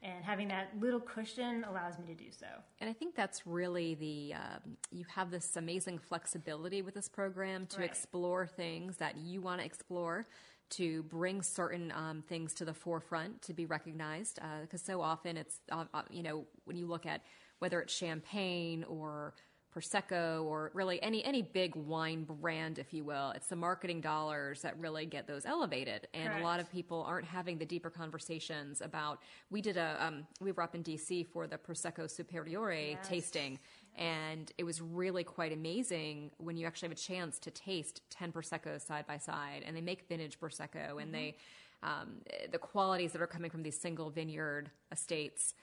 And 0.01 0.25
having 0.25 0.49
that 0.49 0.69
little 0.79 1.01
cushion 1.01 1.65
allows 1.69 1.99
me 1.99 2.07
to 2.07 2.15
do 2.15 2.31
so. 2.31 2.47
And 2.81 2.89
I 2.89 2.93
think 2.93 3.17
that's 3.17 3.47
really 3.47 3.95
the 3.97 4.35
um, 4.35 4.77
you 4.93 5.05
have 5.13 5.31
this 5.31 5.57
amazing 5.57 5.99
flexibility 5.99 6.83
with 6.83 6.95
this 6.95 7.09
program 7.09 7.67
to 7.67 7.79
Right. 7.79 7.91
explore 7.91 8.47
things 8.47 8.99
that 8.99 9.17
you 9.17 9.41
want 9.41 9.61
to 9.61 9.67
explore, 9.67 10.27
to 10.71 11.03
bring 11.05 11.43
certain 11.43 11.91
um, 11.93 12.23
things 12.29 12.55
to 12.55 12.65
the 12.65 12.75
forefront 12.75 13.43
to 13.43 13.53
be 13.55 13.67
recognized. 13.67 14.39
Because 14.63 14.83
so 14.83 15.01
often 15.01 15.37
it's 15.37 15.59
uh, 15.73 15.85
uh, 15.93 16.03
you 16.11 16.23
know 16.23 16.47
when 16.65 16.77
you 16.77 16.87
look 16.87 17.05
at 17.05 17.23
whether 17.59 17.81
it's 17.81 17.93
champagne 17.93 18.85
or 18.85 19.35
prosecco 19.75 20.45
or 20.45 20.71
really 20.75 21.01
any 21.03 21.25
any 21.25 21.43
big 21.43 21.75
wine 21.77 22.25
brand 22.25 22.79
if 22.79 22.93
you 22.93 23.05
will. 23.05 23.31
It's 23.33 23.49
the 23.49 23.57
marketing 23.57 24.01
dollars 24.01 24.63
that 24.63 24.79
really 24.79 25.07
get 25.07 25.27
those 25.27 25.45
elevated. 25.47 26.09
And 26.15 26.33
a 26.41 26.43
lot 26.43 26.61
of 26.61 26.71
people 26.71 27.05
aren't 27.07 27.27
having 27.27 27.59
the 27.59 27.67
deeper 27.67 27.91
conversations 27.91 28.81
about 28.81 29.21
we 29.51 29.61
did 29.61 29.77
a 29.77 29.97
um, 30.01 30.27
we 30.41 30.53
were 30.53 30.63
up 30.63 30.75
in 30.75 30.83
dc 30.83 31.27
for 31.29 31.47
the 31.47 31.59
prosecco 31.59 32.11
superiore 32.11 32.91
Yes. 32.91 33.09
tasting. 33.09 33.59
And 33.97 34.53
it 34.59 34.65
was 34.65 34.81
really 34.81 35.25
quite 35.25 35.53
amazing 35.53 36.31
when 36.39 36.57
you 36.57 36.67
actually 36.67 36.89
have 36.89 36.97
a 36.97 37.01
chance 37.01 37.39
to 37.41 37.51
taste 37.51 38.01
10 38.11 38.31
proseccos 38.33 38.87
side 38.87 39.07
by 39.07 39.19
side. 39.19 39.65
And 39.67 39.77
they 39.77 39.81
make 39.81 40.09
vintage 40.09 40.39
prosecco 40.41 41.03
and 41.03 41.13
they 41.13 41.37
um, 41.83 42.23
the 42.51 42.59
qualities 42.59 43.13
that 43.13 43.23
are 43.23 43.27
coming 43.27 43.51
from 43.51 43.63
these 43.63 43.79
single 43.79 44.11
vineyard 44.11 44.71
estates 44.91 45.55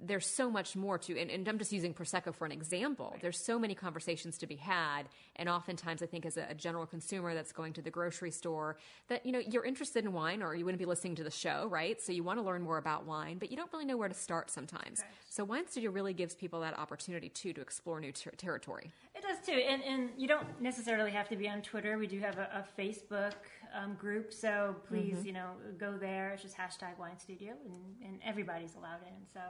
there's 0.00 0.26
so 0.26 0.50
much 0.50 0.76
more 0.76 0.98
to 0.98 1.18
and, 1.18 1.30
and 1.30 1.48
i'm 1.48 1.58
just 1.58 1.72
using 1.72 1.94
prosecco 1.94 2.34
for 2.34 2.44
an 2.44 2.52
example. 2.52 3.16
There's 3.20 3.38
so 3.38 3.58
many 3.58 3.74
conversations 3.74 4.38
to 4.38 4.46
be 4.46 4.56
had 4.56 5.04
and 5.36 5.48
oftentimes 5.48 6.02
i 6.02 6.06
think 6.06 6.26
as 6.26 6.36
a, 6.36 6.46
a 6.50 6.54
general 6.54 6.86
consumer 6.86 7.34
that's 7.34 7.52
going 7.52 7.72
to 7.74 7.82
the 7.82 7.90
grocery 7.90 8.30
store 8.30 8.76
that 9.08 9.24
you 9.24 9.32
know 9.32 9.38
you're 9.38 9.64
interested 9.64 10.04
in 10.04 10.12
wine 10.12 10.42
or 10.42 10.54
you 10.54 10.64
wouldn't 10.64 10.78
be 10.78 10.84
listening 10.84 11.14
to 11.16 11.24
the 11.24 11.30
show 11.30 11.68
right? 11.70 12.00
So 12.00 12.12
you 12.12 12.22
want 12.22 12.38
to 12.38 12.44
learn 12.44 12.62
more 12.62 12.78
about 12.78 13.06
wine 13.06 13.38
but 13.38 13.50
you 13.50 13.56
don't 13.56 13.72
really 13.72 13.84
know 13.84 13.96
where 13.96 14.08
to 14.08 14.14
start 14.14 14.50
sometimes. 14.50 15.02
So 15.28 15.44
wine 15.44 15.66
studio 15.68 15.90
really 15.90 16.14
gives 16.14 16.34
people 16.34 16.60
that 16.60 16.78
opportunity 16.78 17.28
too 17.28 17.52
to 17.52 17.60
explore 17.60 18.00
new 18.00 18.12
ter- 18.12 18.30
territory. 18.32 18.90
It 19.14 19.22
does 19.22 19.38
too, 19.44 19.52
and 19.52 19.82
and 19.82 20.10
you 20.16 20.28
don't 20.28 20.60
necessarily 20.60 21.10
have 21.12 21.28
to 21.28 21.36
be 21.36 21.48
on 21.48 21.62
Twitter. 21.62 21.98
We 21.98 22.06
do 22.06 22.18
have 22.20 22.38
a, 22.38 22.64
a 22.64 22.80
Facebook 22.80 23.32
um, 23.74 23.94
group, 23.94 24.32
so 24.32 24.76
please, 24.88 25.14
Mm-hmm. 25.16 25.26
you 25.26 25.32
know, 25.32 25.50
go 25.78 25.96
there. 25.98 26.30
It's 26.32 26.42
just 26.42 26.56
hashtag 26.56 26.98
Wine 26.98 27.18
Studio, 27.18 27.52
and, 27.66 28.06
and 28.08 28.20
everybody's 28.24 28.74
allowed 28.76 29.02
in. 29.06 29.26
So, 29.32 29.40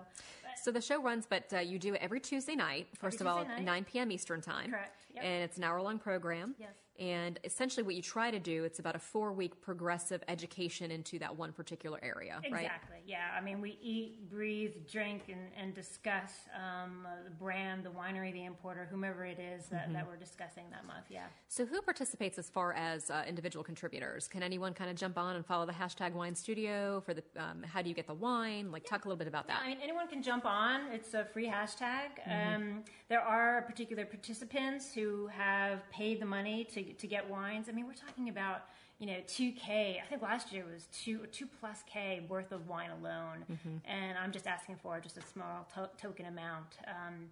So 0.62 0.70
the 0.70 0.80
show 0.80 1.02
runs, 1.02 1.26
but 1.26 1.52
uh, 1.52 1.58
you 1.58 1.78
do 1.78 1.94
it 1.94 2.00
every 2.02 2.20
Tuesday 2.20 2.54
night. 2.54 2.86
First 2.98 3.20
Every 3.20 3.30
of 3.30 3.36
all, 3.36 3.44
night. 3.44 3.64
9 3.64 3.84
p.m. 3.84 4.10
Eastern 4.12 4.40
time. 4.40 4.70
Correct. 4.70 5.00
Yep. 5.14 5.24
And 5.24 5.42
it's 5.44 5.58
an 5.58 5.64
hour-long 5.64 5.98
program. 5.98 6.54
Yes. 6.58 6.70
And 6.98 7.40
essentially, 7.42 7.82
what 7.82 7.96
you 7.96 8.02
try 8.02 8.30
to 8.30 8.38
do, 8.38 8.62
it's 8.64 8.78
about 8.78 8.94
a 8.94 9.00
four-week 9.00 9.60
progressive 9.60 10.22
education 10.28 10.92
into 10.92 11.18
that 11.18 11.36
one 11.36 11.52
particular 11.52 11.98
area, 12.02 12.40
right? 12.50 12.62
exactly, 12.62 12.98
yeah. 13.04 13.34
I 13.36 13.40
mean, 13.40 13.60
we 13.60 13.76
eat, 13.82 14.30
breathe, 14.30 14.74
drink, 14.90 15.22
and, 15.28 15.40
and 15.60 15.74
discuss 15.74 16.32
um, 16.54 17.06
the 17.24 17.30
brand, 17.30 17.82
the 17.82 17.90
winery, 17.90 18.32
the 18.32 18.44
importer, 18.44 18.86
whomever 18.90 19.24
it 19.24 19.38
is 19.40 19.66
that, 19.66 19.84
Mm-hmm. 19.84 19.94
that 19.94 20.06
we're 20.06 20.16
discussing 20.16 20.64
that 20.70 20.86
month. 20.86 21.06
Yeah. 21.10 21.24
So, 21.48 21.66
who 21.66 21.82
participates 21.82 22.38
as 22.38 22.48
far 22.48 22.72
as 22.74 23.10
uh, 23.10 23.24
individual 23.28 23.64
contributors? 23.64 24.28
Can 24.28 24.42
anyone 24.42 24.72
kind 24.72 24.88
of 24.88 24.96
jump 24.96 25.18
on 25.18 25.34
and 25.36 25.44
follow 25.44 25.66
the 25.66 25.72
hashtag 25.72 26.12
Wine 26.12 26.34
Studio 26.36 27.02
for 27.04 27.12
the? 27.12 27.22
Um, 27.36 27.64
how 27.64 27.82
do 27.82 27.88
you 27.88 27.94
get 27.94 28.06
the 28.06 28.14
wine? 28.14 28.70
Like, 28.70 28.84
talk 28.84 29.04
a 29.04 29.08
little 29.08 29.18
bit 29.18 29.26
about 29.28 29.48
that. 29.48 29.62
I 29.64 29.68
mean, 29.68 29.78
anyone 29.82 30.06
can 30.06 30.22
jump 30.22 30.46
on. 30.46 30.92
It's 30.92 31.12
a 31.14 31.24
free 31.24 31.48
hashtag. 31.48 32.10
Mm-hmm. 32.26 32.54
Um, 32.54 32.84
there 33.08 33.20
are 33.20 33.62
particular 33.62 34.04
participants 34.06 34.94
who 34.94 35.26
have 35.26 35.88
paid 35.90 36.20
the 36.20 36.26
money 36.26 36.64
to, 36.72 36.83
to 36.98 37.06
get 37.06 37.28
wines. 37.28 37.68
I 37.68 37.72
mean, 37.72 37.86
we're 37.86 37.94
talking 37.94 38.28
about 38.28 38.62
you 38.98 39.06
know 39.06 39.18
2k. 39.26 40.00
I 40.00 40.04
think 40.08 40.22
last 40.22 40.52
year 40.52 40.64
was 40.70 40.86
two 40.92 41.20
two 41.32 41.46
plus 41.60 41.82
k 41.86 42.24
worth 42.28 42.52
of 42.52 42.68
wine 42.68 42.90
alone, 42.90 43.44
Mm-hmm. 43.50 43.76
and 43.90 44.18
I'm 44.18 44.32
just 44.32 44.46
asking 44.46 44.76
for 44.82 45.00
just 45.00 45.16
a 45.16 45.22
small 45.22 45.66
to- 45.74 45.90
token 46.00 46.26
amount. 46.26 46.76
Um, 46.86 47.26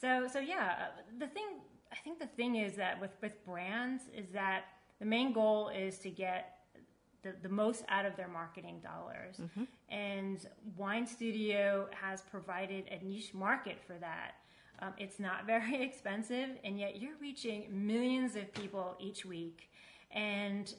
so 0.00 0.26
so 0.30 0.38
yeah, 0.38 0.74
uh, 0.82 1.00
the 1.18 1.26
thing 1.28 1.46
I 1.92 1.96
think 1.96 2.18
the 2.18 2.26
thing 2.26 2.56
is 2.56 2.74
that 2.76 3.00
with 3.00 3.12
with 3.22 3.44
brands 3.46 4.04
is 4.14 4.28
that 4.32 4.64
the 4.98 5.06
main 5.06 5.32
goal 5.32 5.68
is 5.68 5.98
to 5.98 6.10
get 6.10 6.54
the, 7.22 7.34
the 7.42 7.48
most 7.48 7.84
out 7.88 8.04
of 8.04 8.14
their 8.16 8.28
marketing 8.28 8.80
dollars. 8.80 9.40
And 9.88 10.38
Wine 10.76 11.06
Studio 11.06 11.88
has 12.00 12.20
provided 12.22 12.84
a 12.90 13.04
niche 13.04 13.32
market 13.34 13.78
for 13.86 13.94
that. 13.94 14.32
Um, 14.80 14.92
it's 14.98 15.18
not 15.18 15.46
very 15.46 15.82
expensive, 15.82 16.50
and 16.64 16.78
yet 16.78 17.00
you're 17.00 17.16
reaching 17.20 17.66
millions 17.70 18.36
of 18.36 18.52
people 18.54 18.96
each 19.00 19.24
week. 19.24 19.70
And 20.10 20.72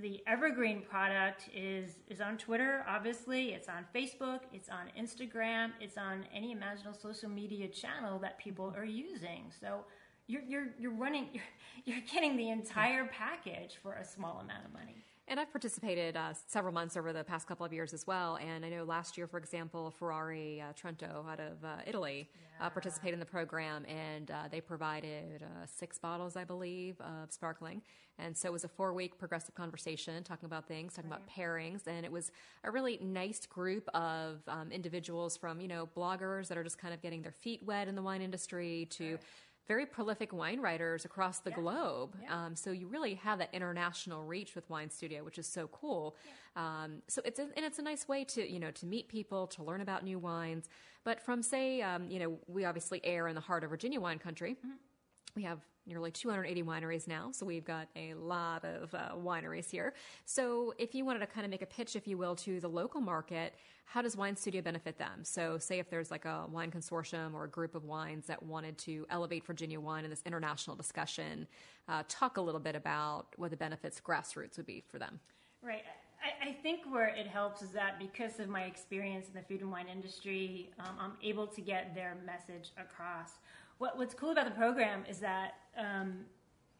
the 0.00 0.22
Evergreen 0.26 0.82
product 0.82 1.48
is 1.54 1.98
is 2.08 2.20
on 2.20 2.38
Twitter, 2.38 2.84
obviously. 2.88 3.52
It's 3.52 3.68
on 3.68 3.84
Facebook. 3.94 4.40
It's 4.52 4.68
on 4.68 4.86
Instagram. 4.98 5.72
It's 5.80 5.98
on 5.98 6.24
any 6.34 6.52
imaginable 6.52 6.98
social 6.98 7.28
media 7.28 7.68
channel 7.68 8.18
that 8.20 8.38
people 8.38 8.72
are 8.76 8.84
using. 8.84 9.50
So 9.60 9.84
you're 10.26 10.42
you're 10.42 10.68
you're 10.78 10.94
running 10.94 11.28
you're, 11.32 11.42
you're 11.84 12.04
getting 12.12 12.36
the 12.36 12.50
entire 12.50 13.06
package 13.06 13.78
for 13.82 13.94
a 13.94 14.04
small 14.04 14.38
amount 14.38 14.64
of 14.64 14.72
money. 14.72 15.04
And 15.30 15.38
I've 15.38 15.52
participated 15.52 16.16
uh, 16.16 16.32
several 16.48 16.74
months 16.74 16.96
over 16.96 17.12
the 17.12 17.22
past 17.22 17.46
couple 17.46 17.64
of 17.64 17.72
years 17.72 17.94
as 17.94 18.04
well. 18.04 18.36
And 18.38 18.64
I 18.64 18.68
know 18.68 18.82
last 18.82 19.16
year, 19.16 19.28
for 19.28 19.38
example, 19.38 19.92
Ferrari 19.96 20.60
uh, 20.60 20.72
Trento 20.72 21.24
out 21.30 21.38
of 21.38 21.64
uh, 21.64 21.76
Italy 21.86 22.28
uh, 22.60 22.68
participated 22.68 23.14
in 23.14 23.20
the 23.20 23.26
program, 23.26 23.84
and 23.86 24.32
uh, 24.32 24.34
they 24.50 24.60
provided 24.60 25.44
uh, 25.44 25.66
six 25.66 25.98
bottles, 25.98 26.36
I 26.36 26.42
believe, 26.42 27.00
of 27.00 27.30
sparkling. 27.32 27.80
And 28.18 28.36
so 28.36 28.48
it 28.48 28.52
was 28.52 28.64
a 28.64 28.68
four-week 28.68 29.18
progressive 29.18 29.54
conversation, 29.54 30.22
talking 30.24 30.46
about 30.46 30.66
things, 30.66 30.94
talking 30.94 31.08
about 31.08 31.22
pairings, 31.28 31.86
and 31.86 32.04
it 32.04 32.10
was 32.10 32.32
a 32.64 32.70
really 32.70 32.98
nice 33.00 33.46
group 33.46 33.88
of 33.94 34.40
um, 34.48 34.72
individuals 34.72 35.36
from 35.36 35.60
you 35.60 35.68
know 35.68 35.88
bloggers 35.96 36.48
that 36.48 36.58
are 36.58 36.64
just 36.64 36.76
kind 36.76 36.92
of 36.92 37.00
getting 37.00 37.22
their 37.22 37.32
feet 37.32 37.62
wet 37.62 37.86
in 37.86 37.94
the 37.94 38.02
wine 38.02 38.20
industry 38.20 38.88
to 38.90 39.16
very 39.68 39.86
prolific 39.86 40.32
wine 40.32 40.60
writers 40.60 41.04
across 41.04 41.38
the 41.40 41.50
globe. 41.52 42.16
Um, 42.28 42.56
so 42.56 42.70
you 42.72 42.88
really 42.88 43.14
have 43.14 43.38
that 43.38 43.50
international 43.52 44.24
reach 44.24 44.54
with 44.54 44.68
Wine 44.68 44.90
Studio, 44.90 45.22
which 45.22 45.38
is 45.38 45.46
so 45.46 45.68
cool. 45.68 46.16
Um, 46.56 47.02
so 47.06 47.22
it's 47.24 47.38
a, 47.38 47.42
and 47.42 47.64
it's 47.64 47.78
a 47.78 47.82
nice 47.82 48.08
way 48.08 48.24
to 48.24 48.50
you 48.50 48.58
know 48.58 48.70
to 48.72 48.86
meet 48.86 49.08
people, 49.08 49.46
to 49.48 49.62
learn 49.62 49.80
about 49.80 50.02
new 50.04 50.18
wines. 50.18 50.68
But 51.04 51.20
from 51.20 51.42
say 51.42 51.82
um, 51.82 52.10
you 52.10 52.18
know 52.18 52.38
we 52.48 52.64
obviously 52.64 53.00
air 53.04 53.28
in 53.28 53.34
the 53.34 53.40
heart 53.40 53.62
of 53.64 53.70
Virginia 53.70 54.00
wine 54.00 54.18
country. 54.18 54.56
We 55.36 55.42
have 55.42 55.60
nearly 55.86 56.10
280 56.10 56.62
wineries 56.62 57.08
now, 57.08 57.30
so 57.32 57.46
we've 57.46 57.64
got 57.64 57.88
a 57.96 58.14
lot 58.14 58.64
of 58.64 58.94
uh, 58.94 59.10
wineries 59.16 59.70
here. 59.70 59.94
So, 60.24 60.74
if 60.78 60.94
you 60.94 61.04
wanted 61.04 61.20
to 61.20 61.26
kind 61.26 61.44
of 61.44 61.50
make 61.50 61.62
a 61.62 61.66
pitch, 61.66 61.96
if 61.96 62.06
you 62.06 62.18
will, 62.18 62.36
to 62.36 62.60
the 62.60 62.68
local 62.68 63.00
market, 63.00 63.54
how 63.84 64.02
does 64.02 64.16
Wine 64.16 64.36
Studio 64.36 64.62
benefit 64.62 64.98
them? 64.98 65.24
So, 65.24 65.58
say 65.58 65.78
if 65.78 65.90
there's 65.90 66.10
like 66.10 66.24
a 66.24 66.44
wine 66.50 66.70
consortium 66.70 67.34
or 67.34 67.44
a 67.44 67.48
group 67.48 67.74
of 67.74 67.84
wines 67.84 68.26
that 68.26 68.42
wanted 68.42 68.78
to 68.78 69.06
elevate 69.10 69.44
Virginia 69.46 69.80
wine 69.80 70.04
in 70.04 70.10
this 70.10 70.22
international 70.26 70.76
discussion, 70.76 71.46
uh, 71.88 72.02
talk 72.08 72.36
a 72.36 72.40
little 72.40 72.60
bit 72.60 72.76
about 72.76 73.26
what 73.36 73.50
the 73.50 73.56
benefits 73.56 74.00
grassroots 74.00 74.56
would 74.56 74.66
be 74.66 74.82
for 74.88 74.98
them. 74.98 75.18
Right. 75.62 75.82
I, 76.22 76.50
I, 76.50 76.52
think 76.52 76.80
where 76.90 77.08
it 77.08 77.26
helps 77.26 77.62
is 77.62 77.70
that 77.70 77.98
because 77.98 78.40
of 78.40 78.48
my 78.48 78.64
experience 78.64 79.26
in 79.28 79.34
the 79.34 79.42
food 79.46 79.62
and 79.62 79.70
wine 79.70 79.88
industry, 79.90 80.70
um, 80.78 80.96
I'm 80.98 81.12
able 81.22 81.46
to 81.46 81.60
get 81.60 81.94
their 81.94 82.16
message 82.26 82.70
across. 82.76 83.38
What, 83.80 83.96
what's 83.96 84.12
cool 84.12 84.32
about 84.32 84.44
the 84.44 84.50
program 84.50 85.04
is 85.08 85.20
that 85.20 85.54
um, 85.74 86.26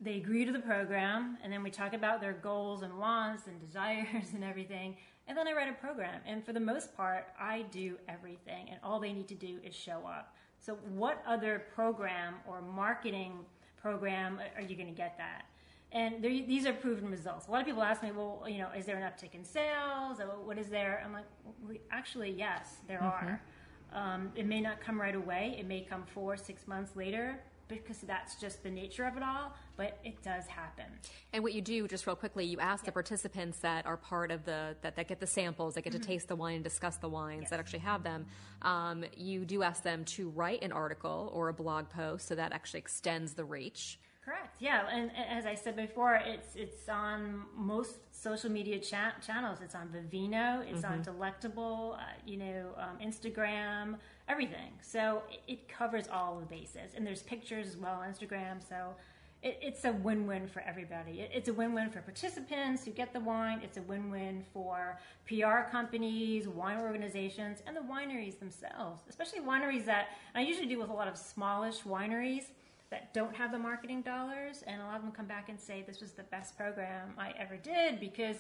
they 0.03 0.17
agree 0.17 0.45
to 0.45 0.53
the 0.53 0.59
program, 0.59 1.39
and 1.43 1.51
then 1.51 1.63
we 1.63 1.71
talk 1.71 1.95
about 1.95 2.21
their 2.21 2.35
goals 2.35 2.83
and 2.83 2.99
wants 2.99 3.47
and 3.47 3.59
desires 3.67 4.35
and 4.35 4.45
everything, 4.45 4.97
and 5.27 5.37
then 5.37 5.49
I 5.49 5.55
write 5.55 5.71
a 5.71 5.73
program. 5.73 6.21
And 6.27 6.45
for 6.45 6.53
the 6.53 6.61
most 6.61 6.95
part, 6.95 7.29
I 7.41 7.63
do 7.71 7.97
everything, 8.07 8.69
and 8.69 8.79
all 8.85 9.01
they 9.01 9.15
need 9.15 9.29
to 9.29 9.35
do 9.35 9.61
is 9.65 9.75
show 9.75 10.03
up. 10.07 10.37
So, 10.59 10.75
what 10.95 11.25
other 11.27 11.63
program 11.75 12.35
or 12.47 12.61
marketing 12.61 13.47
program 13.81 14.39
are 14.55 14.61
you 14.61 14.77
going 14.77 14.89
to 14.89 14.95
get 14.95 15.17
that? 15.17 15.47
And 15.93 16.23
these 16.23 16.67
are 16.67 16.75
proven 16.75 17.11
results. 17.11 17.49
A 17.49 17.51
lot 17.51 17.63
of 17.63 17.67
people 17.67 17.83
ask 17.83 18.03
me, 18.03 18.13
well, 18.13 18.45
you 18.47 18.59
know, 18.59 18.69
is 18.77 18.85
there 18.85 18.97
an 18.97 19.03
uptick 19.03 19.35
in 19.35 19.43
sales? 19.43 20.19
What 20.45 20.59
is 20.59 20.69
there? 20.69 21.03
I'm 21.03 21.15
like, 21.15 21.81
actually, 21.91 22.31
yes, 22.31 22.77
there 22.87 22.99
mm-hmm. 22.99 23.27
are. 23.27 23.43
Um, 23.93 24.33
it 24.35 24.47
may 24.47 24.61
not 24.61 24.81
come 24.81 25.01
right 25.01 25.15
away. 25.15 25.57
It 25.59 25.67
may 25.67 25.81
come 25.83 26.05
four, 26.15 26.37
six 26.37 26.67
months 26.67 26.97
later 26.97 27.41
because 27.71 27.99
that's 27.99 28.35
just 28.35 28.63
the 28.63 28.71
nature 28.71 29.05
of 29.05 29.17
it 29.17 29.23
all, 29.23 29.55
but 29.77 29.99
it 30.05 30.21
does 30.23 30.47
happen. 30.47 30.87
And 31.33 31.43
what 31.43 31.53
you 31.53 31.61
do, 31.61 31.87
just 31.87 32.07
real 32.07 32.17
quickly, 32.17 32.45
you 32.45 32.59
ask 32.59 32.85
the 32.85 32.93
participants 32.93 33.59
that 33.59 33.87
are 33.87 33.97
part 33.97 34.31
of 34.31 34.45
the, 34.45 34.77
that, 34.83 34.97
that 34.97 35.09
get 35.09 35.21
the 35.21 35.27
samples, 35.27 35.75
that 35.75 35.83
get 35.83 35.93
mm-hmm. 35.93 36.03
to 36.03 36.07
taste 36.09 36.29
the 36.29 36.37
wine 36.37 36.57
and 36.57 36.65
discuss 36.65 36.97
the 36.97 37.09
wines 37.09 37.43
yes. 37.43 37.51
that 37.51 37.61
actually 37.61 37.81
have 37.81 38.03
them. 38.03 38.27
Um, 38.63 39.05
you 39.17 39.45
do 39.45 39.63
ask 39.63 39.83
them 39.83 40.05
to 40.07 40.29
write 40.31 40.63
an 40.63 40.73
article 40.73 41.31
or 41.33 41.49
a 41.49 41.55
blog 41.55 41.89
post, 41.89 42.27
so 42.27 42.35
that 42.35 42.53
actually 42.53 42.81
extends 42.81 43.35
the 43.35 43.45
reach. 43.45 43.99
Correct. 44.25 44.55
Yeah, 44.59 44.87
and, 44.93 45.11
as 45.17 45.47
I 45.47 45.55
said 45.55 45.77
before, 45.77 46.15
it's 46.15 46.55
it's 46.55 46.89
on 46.89 47.45
most 47.57 47.97
social 48.13 48.51
media 48.51 48.79
cha- 48.79 49.15
channels. 49.25 49.61
It's 49.63 49.75
on 49.75 49.89
Vivino. 49.89 50.63
It's 50.69 50.83
mm-hmm. 50.83 50.93
on 50.93 51.03
Delectable. 51.03 51.99
Uh, 51.99 52.05
you 52.27 52.37
know, 52.37 52.75
um, 52.77 52.99
Instagram. 53.03 53.97
Everything. 54.29 54.73
So 54.83 55.23
it, 55.31 55.41
it, 55.53 55.69
covers 55.69 56.07
all 56.07 56.39
the 56.39 56.47
bases, 56.47 56.95
and 56.95 57.07
there's 57.07 57.23
pictures 57.23 57.67
as 57.67 57.77
well 57.79 57.95
on 57.95 58.13
Instagram. 58.13 58.57
So 58.67 58.95
it, 59.43 59.59
it's 59.63 59.87
a 59.87 59.93
win-win 59.93 60.47
for 60.49 60.61
everybody. 60.61 61.21
It, 61.23 61.31
it's 61.33 61.49
a 61.49 61.55
win-win 61.55 61.89
for 61.89 62.03
participants 62.03 62.85
who 62.85 62.91
get 62.91 63.15
the 63.15 63.21
wine. 63.21 63.61
It's 63.65 63.79
a 63.79 63.83
win-win 63.83 64.45
for 64.53 64.99
PR 65.27 65.63
companies, 65.73 66.47
wine 66.47 66.79
organizations, 66.79 67.63
and 67.67 67.75
the 67.75 67.81
wineries 67.81 68.39
themselves. 68.39 69.03
Especially 69.09 69.41
wineries 69.41 69.87
that 69.87 70.09
I 70.35 70.43
usually 70.43 70.67
deal 70.67 70.81
with 70.81 70.91
a 70.91 70.95
lot 70.95 71.09
of 71.09 71.17
smallish 71.17 71.81
wineries 71.81 72.45
that 72.91 73.15
don't 73.15 73.35
have 73.35 73.53
the 73.53 73.59
marketing 73.59 74.03
dollars, 74.03 74.65
and 74.67 74.81
a 74.81 74.85
lot 74.85 74.97
of 74.97 75.03
them 75.03 75.13
come 75.13 75.27
back 75.27 75.49
and 75.49 75.59
say 75.59 75.85
this 75.87 76.01
was 76.01 76.13
the 76.13 76.25
best 76.25 76.57
program 76.57 77.13
I 77.17 77.33
ever 77.39 77.57
did 77.57 78.01
because 78.01 78.37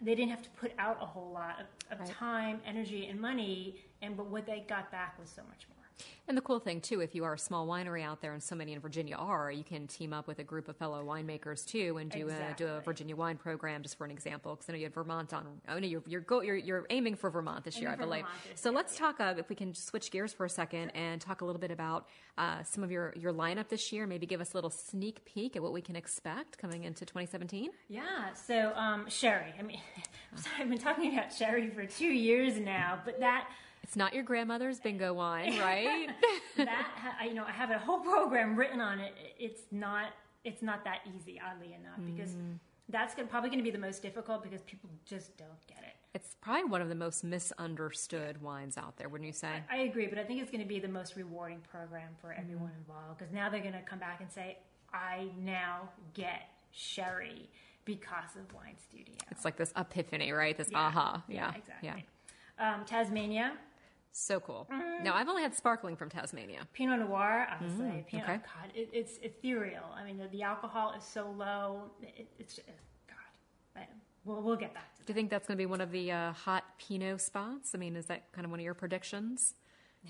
they 0.00 0.14
didn't 0.14 0.30
have 0.30 0.42
to 0.42 0.50
put 0.50 0.72
out 0.78 0.98
a 1.00 1.06
whole 1.06 1.30
lot 1.32 1.56
of, 1.60 1.66
of 1.92 2.00
right. 2.00 2.08
time, 2.08 2.60
energy, 2.66 3.06
and 3.06 3.20
money, 3.20 3.76
and 4.02 4.16
but 4.16 4.26
what 4.26 4.46
they 4.46 4.64
got 4.68 4.90
back 4.90 5.18
was 5.18 5.30
so 5.30 5.42
much 5.42 5.66
more. 5.68 5.75
And 6.28 6.36
the 6.36 6.42
cool 6.42 6.58
thing 6.58 6.80
too, 6.80 7.00
if 7.00 7.14
you 7.14 7.24
are 7.24 7.34
a 7.34 7.38
small 7.38 7.66
winery 7.68 8.02
out 8.02 8.20
there, 8.20 8.32
and 8.32 8.42
so 8.42 8.56
many 8.56 8.72
in 8.72 8.80
Virginia 8.80 9.14
are, 9.16 9.50
you 9.50 9.62
can 9.62 9.86
team 9.86 10.12
up 10.12 10.26
with 10.26 10.40
a 10.40 10.44
group 10.44 10.68
of 10.68 10.76
fellow 10.76 11.04
winemakers 11.04 11.64
too, 11.64 11.98
and 11.98 12.10
do 12.10 12.26
exactly. 12.26 12.66
a 12.66 12.68
do 12.68 12.74
a 12.74 12.80
Virginia 12.80 13.14
wine 13.14 13.36
program, 13.36 13.82
just 13.82 13.96
for 13.96 14.04
an 14.04 14.10
example. 14.10 14.54
Because 14.54 14.68
I 14.68 14.72
know 14.72 14.78
you 14.78 14.84
had 14.84 14.94
Vermont 14.94 15.32
on. 15.32 15.46
I 15.68 15.78
know 15.78 15.86
you're 15.86 16.02
you're, 16.06 16.20
go, 16.20 16.40
you're, 16.40 16.56
you're 16.56 16.86
aiming 16.90 17.14
for 17.14 17.30
Vermont 17.30 17.64
this 17.64 17.78
year, 17.78 17.90
I 17.90 17.96
believe. 17.96 18.24
So 18.56 18.70
year, 18.70 18.76
let's 18.76 18.94
yeah. 18.94 19.06
talk. 19.06 19.20
Uh, 19.20 19.34
if 19.38 19.48
we 19.48 19.54
can 19.54 19.72
switch 19.74 20.10
gears 20.10 20.32
for 20.32 20.44
a 20.44 20.50
second 20.50 20.90
sure. 20.94 21.02
and 21.02 21.20
talk 21.20 21.42
a 21.42 21.44
little 21.44 21.60
bit 21.60 21.70
about 21.70 22.08
uh, 22.38 22.62
some 22.64 22.82
of 22.82 22.90
your 22.90 23.12
your 23.16 23.32
lineup 23.32 23.68
this 23.68 23.92
year. 23.92 24.06
Maybe 24.06 24.26
give 24.26 24.40
us 24.40 24.52
a 24.52 24.56
little 24.56 24.70
sneak 24.70 25.24
peek 25.24 25.54
at 25.54 25.62
what 25.62 25.72
we 25.72 25.80
can 25.80 25.94
expect 25.94 26.58
coming 26.58 26.84
into 26.84 27.04
2017. 27.04 27.70
Yeah. 27.88 28.32
So 28.34 28.72
um, 28.74 29.08
sherry. 29.08 29.54
I 29.58 29.62
mean, 29.62 29.80
I've 30.58 30.68
been 30.68 30.78
talking 30.78 31.12
about 31.12 31.32
sherry 31.32 31.70
for 31.70 31.86
two 31.86 32.06
years 32.06 32.58
now, 32.58 32.98
but 33.04 33.20
that 33.20 33.48
it's 33.86 33.94
not 33.94 34.12
your 34.12 34.24
grandmother's 34.24 34.80
bingo 34.80 35.14
wine, 35.14 35.56
right? 35.60 36.08
that 36.56 36.88
you 37.24 37.34
know, 37.34 37.44
I 37.44 37.52
have 37.52 37.70
a 37.70 37.78
whole 37.78 38.00
program 38.00 38.56
written 38.56 38.80
on 38.80 38.98
it. 38.98 39.14
It's 39.38 39.62
not 39.70 40.06
it's 40.42 40.60
not 40.60 40.82
that 40.84 41.02
easy, 41.16 41.40
oddly 41.40 41.68
enough, 41.68 42.04
because 42.04 42.32
mm. 42.32 42.58
that's 42.88 43.14
gonna, 43.14 43.28
probably 43.28 43.48
going 43.48 43.60
to 43.60 43.64
be 43.64 43.70
the 43.70 43.78
most 43.78 44.02
difficult 44.02 44.42
because 44.42 44.62
people 44.62 44.90
just 45.04 45.36
don't 45.36 45.64
get 45.68 45.78
it. 45.78 45.94
It's 46.14 46.34
probably 46.40 46.64
one 46.64 46.82
of 46.82 46.88
the 46.88 46.96
most 46.96 47.22
misunderstood 47.22 48.42
wines 48.42 48.76
out 48.76 48.96
there, 48.96 49.08
wouldn't 49.08 49.26
you 49.26 49.32
say? 49.32 49.62
I, 49.70 49.76
I 49.76 49.78
agree, 49.82 50.08
but 50.08 50.18
I 50.18 50.24
think 50.24 50.42
it's 50.42 50.50
going 50.50 50.62
to 50.62 50.68
be 50.68 50.80
the 50.80 50.88
most 50.88 51.14
rewarding 51.14 51.60
program 51.70 52.08
for 52.20 52.32
everyone 52.32 52.70
mm. 52.70 52.78
involved 52.78 53.18
because 53.18 53.32
now 53.32 53.48
they're 53.48 53.60
going 53.60 53.72
to 53.72 53.82
come 53.82 54.00
back 54.00 54.20
and 54.20 54.30
say, 54.32 54.58
"I 54.92 55.28
now 55.38 55.90
get 56.12 56.48
sherry." 56.72 57.50
because 57.84 58.34
of 58.34 58.52
Wine 58.52 58.74
Studio. 58.76 59.14
It's 59.30 59.44
like 59.44 59.56
this 59.56 59.72
epiphany, 59.76 60.32
right? 60.32 60.58
This 60.58 60.70
yeah, 60.72 60.78
aha. 60.78 61.22
Yeah, 61.28 61.34
yeah 61.36 61.54
exactly. 61.56 62.04
Yeah. 62.58 62.74
Um, 62.74 62.84
Tasmania, 62.84 63.52
so 64.18 64.40
cool. 64.40 64.68
Mm. 64.72 65.02
Now, 65.04 65.14
I've 65.14 65.28
only 65.28 65.42
had 65.42 65.54
sparkling 65.54 65.96
from 65.96 66.08
Tasmania. 66.08 66.60
Pinot 66.72 67.00
Noir, 67.00 67.46
obviously. 67.52 67.86
Mm. 67.86 68.06
Pinot, 68.06 68.28
okay. 68.28 68.36
God, 68.38 68.72
it, 68.74 68.88
it's 68.92 69.18
ethereal. 69.22 69.84
I 69.94 70.04
mean, 70.04 70.18
the, 70.18 70.28
the 70.28 70.42
alcohol 70.42 70.94
is 70.96 71.04
so 71.04 71.30
low. 71.36 71.90
It, 72.02 72.28
it's 72.38 72.54
just, 72.56 72.66
God. 73.08 73.16
But 73.74 73.88
We'll, 74.26 74.42
we'll 74.42 74.56
get 74.56 74.74
back 74.74 74.92
to 74.94 75.00
that. 75.00 75.06
Do 75.06 75.12
you 75.12 75.14
think 75.14 75.30
that's 75.30 75.46
going 75.46 75.56
to 75.56 75.60
be 75.62 75.66
one 75.66 75.80
of 75.80 75.92
the 75.92 76.10
uh, 76.10 76.32
hot 76.32 76.64
Pinot 76.78 77.20
spots? 77.20 77.74
I 77.74 77.78
mean, 77.78 77.94
is 77.94 78.06
that 78.06 78.32
kind 78.32 78.44
of 78.44 78.50
one 78.50 78.58
of 78.58 78.64
your 78.64 78.74
predictions 78.74 79.54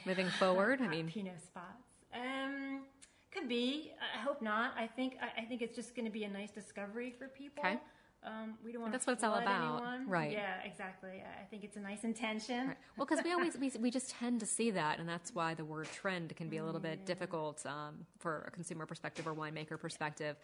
moving 0.07 0.29
forward? 0.38 0.81
I 0.81 0.88
mean, 0.88 1.07
Pinot 1.07 1.42
spots. 1.42 1.85
Um, 2.14 2.83
could 3.31 3.49
be. 3.49 3.92
I 4.01 4.23
hope 4.23 4.40
not. 4.40 4.73
I 4.79 4.87
think 4.87 5.16
I, 5.21 5.42
I 5.42 5.45
think 5.45 5.61
it's 5.61 5.77
just 5.77 5.95
going 5.95 6.07
to 6.07 6.11
be 6.11 6.25
a 6.25 6.31
nice 6.31 6.51
discovery 6.51 7.14
for 7.19 7.29
people. 7.29 7.62
Okay. 7.62 7.79
Um, 8.24 8.55
we 8.64 8.72
don't 8.72 8.83
want 8.83 8.92
that's 8.92 9.07
what 9.07 9.12
it's 9.14 9.24
all 9.24 9.35
about, 9.35 9.83
anyone. 9.83 10.09
right? 10.09 10.33
Yeah, 10.33 10.61
exactly. 10.64 11.22
I 11.22 11.44
think 11.44 11.62
it's 11.62 11.76
a 11.76 11.81
nice 11.81 12.02
intention. 12.02 12.68
Right. 12.68 12.76
Well, 12.96 13.07
because 13.07 13.24
we 13.24 13.33
always 13.33 13.57
we, 13.57 13.70
we 13.81 13.90
just 13.90 14.11
tend 14.11 14.40
to 14.40 14.46
see 14.46 14.72
that, 14.72 14.98
and 14.98 15.09
that's 15.09 15.35
why 15.35 15.55
the 15.55 15.64
word 15.64 15.87
trend 15.92 16.35
can 16.35 16.48
be 16.48 16.57
a 16.57 16.64
little 16.64 16.81
bit 16.81 17.07
difficult 17.07 17.64
um, 17.66 18.07
for 18.18 18.44
a 18.48 18.50
consumer 18.50 18.85
perspective 18.85 19.29
or 19.29 19.35
winemaker 19.35 19.79
perspective. 19.79 20.37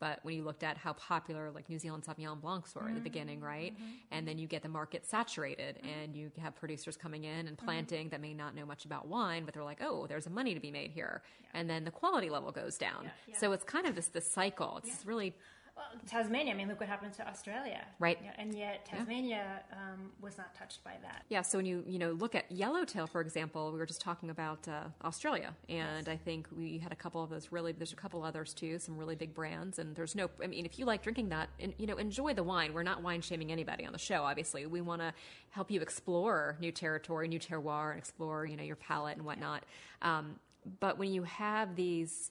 But 0.00 0.20
when 0.22 0.34
you 0.34 0.42
looked 0.44 0.62
at 0.62 0.78
how 0.78 0.94
popular 0.94 1.50
like 1.50 1.68
New 1.68 1.78
Zealand 1.78 2.04
Sauvignon 2.04 2.40
Blancs 2.40 2.74
were 2.74 2.80
mm-hmm. 2.80 2.88
in 2.88 2.94
the 2.94 3.00
beginning, 3.02 3.40
right? 3.40 3.74
Mm-hmm. 3.74 3.84
And 4.10 4.26
then 4.26 4.38
you 4.38 4.46
get 4.46 4.62
the 4.62 4.68
market 4.68 5.06
saturated, 5.06 5.76
mm-hmm. 5.76 5.88
and 5.88 6.16
you 6.16 6.30
have 6.42 6.56
producers 6.56 6.96
coming 6.96 7.24
in 7.24 7.46
and 7.46 7.56
mm-hmm. 7.56 7.66
planting 7.66 8.08
that 8.08 8.20
may 8.20 8.32
not 8.32 8.54
know 8.54 8.64
much 8.64 8.86
about 8.86 9.08
wine, 9.08 9.44
but 9.44 9.54
they're 9.54 9.62
like, 9.62 9.82
oh, 9.82 10.06
there's 10.06 10.26
a 10.26 10.30
money 10.30 10.54
to 10.54 10.60
be 10.60 10.70
made 10.70 10.90
here, 10.90 11.22
yeah. 11.42 11.60
and 11.60 11.68
then 11.68 11.84
the 11.84 11.90
quality 11.90 12.30
level 12.30 12.50
goes 12.50 12.78
down. 12.78 13.04
Yeah, 13.04 13.10
yeah. 13.28 13.38
So 13.38 13.52
it's 13.52 13.64
kind 13.64 13.86
of 13.86 13.94
this 13.94 14.08
this 14.08 14.30
cycle. 14.30 14.80
It's 14.82 15.04
really 15.04 15.34
well, 15.80 16.00
Tasmania, 16.06 16.52
I 16.52 16.56
mean, 16.56 16.68
look 16.68 16.80
what 16.80 16.88
happened 16.88 17.14
to 17.14 17.26
Australia. 17.26 17.84
Right. 17.98 18.18
and 18.38 18.54
yet 18.54 18.84
Tasmania 18.84 19.62
yeah. 19.70 19.76
um, 19.76 20.10
was 20.20 20.36
not 20.36 20.54
touched 20.54 20.84
by 20.84 20.92
that. 21.02 21.24
Yeah, 21.28 21.42
so 21.42 21.58
when 21.58 21.66
you, 21.66 21.82
you 21.86 21.98
know, 21.98 22.12
look 22.12 22.34
at 22.34 22.50
Yellowtail, 22.50 23.06
for 23.06 23.20
example, 23.20 23.72
we 23.72 23.78
were 23.78 23.86
just 23.86 24.00
talking 24.00 24.30
about 24.30 24.68
uh, 24.68 24.84
Australia, 25.04 25.54
and 25.68 26.06
yes. 26.06 26.08
I 26.08 26.16
think 26.16 26.48
we 26.56 26.78
had 26.78 26.92
a 26.92 26.96
couple 26.96 27.22
of 27.22 27.30
those 27.30 27.50
really, 27.50 27.72
there's 27.72 27.92
a 27.92 27.96
couple 27.96 28.22
others 28.22 28.52
too, 28.52 28.78
some 28.78 28.96
really 28.96 29.14
big 29.14 29.34
brands, 29.34 29.78
and 29.78 29.94
there's 29.96 30.14
no, 30.14 30.28
I 30.42 30.46
mean, 30.46 30.66
if 30.66 30.78
you 30.78 30.84
like 30.84 31.02
drinking 31.02 31.30
that, 31.30 31.48
and, 31.58 31.72
you 31.78 31.86
know, 31.86 31.96
enjoy 31.96 32.34
the 32.34 32.42
wine. 32.42 32.74
We're 32.74 32.82
not 32.82 33.02
wine 33.02 33.22
shaming 33.22 33.50
anybody 33.50 33.86
on 33.86 33.92
the 33.92 33.98
show, 33.98 34.22
obviously. 34.22 34.66
We 34.66 34.80
want 34.80 35.00
to 35.00 35.12
help 35.50 35.70
you 35.70 35.80
explore 35.80 36.56
new 36.60 36.72
territory, 36.72 37.28
new 37.28 37.38
terroir, 37.38 37.90
and 37.90 37.98
explore, 37.98 38.44
you 38.44 38.56
know, 38.56 38.62
your 38.62 38.76
palate 38.76 39.16
and 39.16 39.24
whatnot. 39.24 39.64
Um, 40.02 40.36
but 40.78 40.98
when 40.98 41.12
you 41.12 41.22
have 41.22 41.74
these 41.76 42.30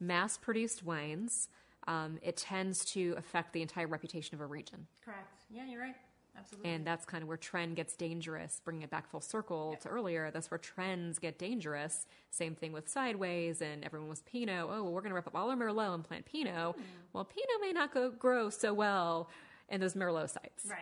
mass 0.00 0.36
produced 0.36 0.84
wines, 0.84 1.48
um, 1.86 2.18
it 2.22 2.36
tends 2.36 2.84
to 2.86 3.14
affect 3.16 3.52
the 3.52 3.62
entire 3.62 3.86
reputation 3.86 4.34
of 4.34 4.40
a 4.40 4.46
region. 4.46 4.86
Correct. 5.04 5.44
Yeah, 5.50 5.66
you're 5.66 5.80
right. 5.80 5.96
Absolutely. 6.38 6.70
And 6.70 6.86
that's 6.86 7.04
kind 7.04 7.22
of 7.22 7.28
where 7.28 7.36
trend 7.36 7.76
gets 7.76 7.96
dangerous. 7.96 8.60
Bringing 8.64 8.82
it 8.82 8.90
back 8.90 9.10
full 9.10 9.20
circle 9.20 9.76
to 9.82 9.88
earlier, 9.88 10.30
that's 10.30 10.50
where 10.50 10.58
trends 10.58 11.18
get 11.18 11.38
dangerous. 11.38 12.06
Same 12.30 12.54
thing 12.54 12.72
with 12.72 12.88
Sideways, 12.88 13.60
and 13.60 13.84
everyone 13.84 14.08
was 14.08 14.20
Pinot. 14.22 14.66
Oh, 14.68 14.84
well, 14.84 14.92
we're 14.92 15.00
going 15.00 15.10
to 15.10 15.14
wrap 15.14 15.26
up 15.26 15.34
all 15.34 15.50
our 15.50 15.56
Merlot 15.56 15.94
and 15.94 16.04
plant 16.04 16.24
Pinot. 16.24 16.54
Mm. 16.54 16.74
Well, 17.12 17.24
Pinot 17.24 17.60
may 17.60 17.72
not 17.72 17.92
go, 17.92 18.10
grow 18.10 18.48
so 18.48 18.72
well 18.72 19.28
in 19.68 19.80
those 19.80 19.94
Merlot 19.94 20.30
sites. 20.30 20.66
Right. 20.68 20.78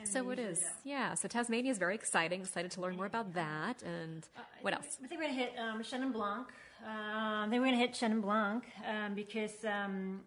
And 0.00 0.08
so 0.08 0.30
it 0.30 0.40
is, 0.40 0.62
yeah. 0.82 1.14
So 1.14 1.28
Tasmania 1.28 1.70
is 1.70 1.78
very 1.78 1.94
exciting. 1.94 2.40
Excited 2.40 2.70
to 2.72 2.80
learn 2.80 2.96
more 2.96 3.06
about 3.06 3.32
that. 3.34 3.82
And 3.82 4.26
uh, 4.36 4.40
what 4.62 4.74
else? 4.74 4.98
I 5.02 5.06
think 5.06 5.20
we're 5.20 5.28
going 5.28 5.36
to 5.36 5.40
hit 5.40 5.52
um, 5.58 5.82
Chenin 5.82 6.12
Blanc. 6.12 6.48
Um, 6.84 7.50
then 7.50 7.60
we're 7.60 7.68
going 7.68 7.78
to 7.78 7.86
hit 7.86 7.92
Chenin 7.92 8.20
Blanc 8.20 8.64
um, 8.88 9.14
because, 9.14 9.64
um, 9.64 10.22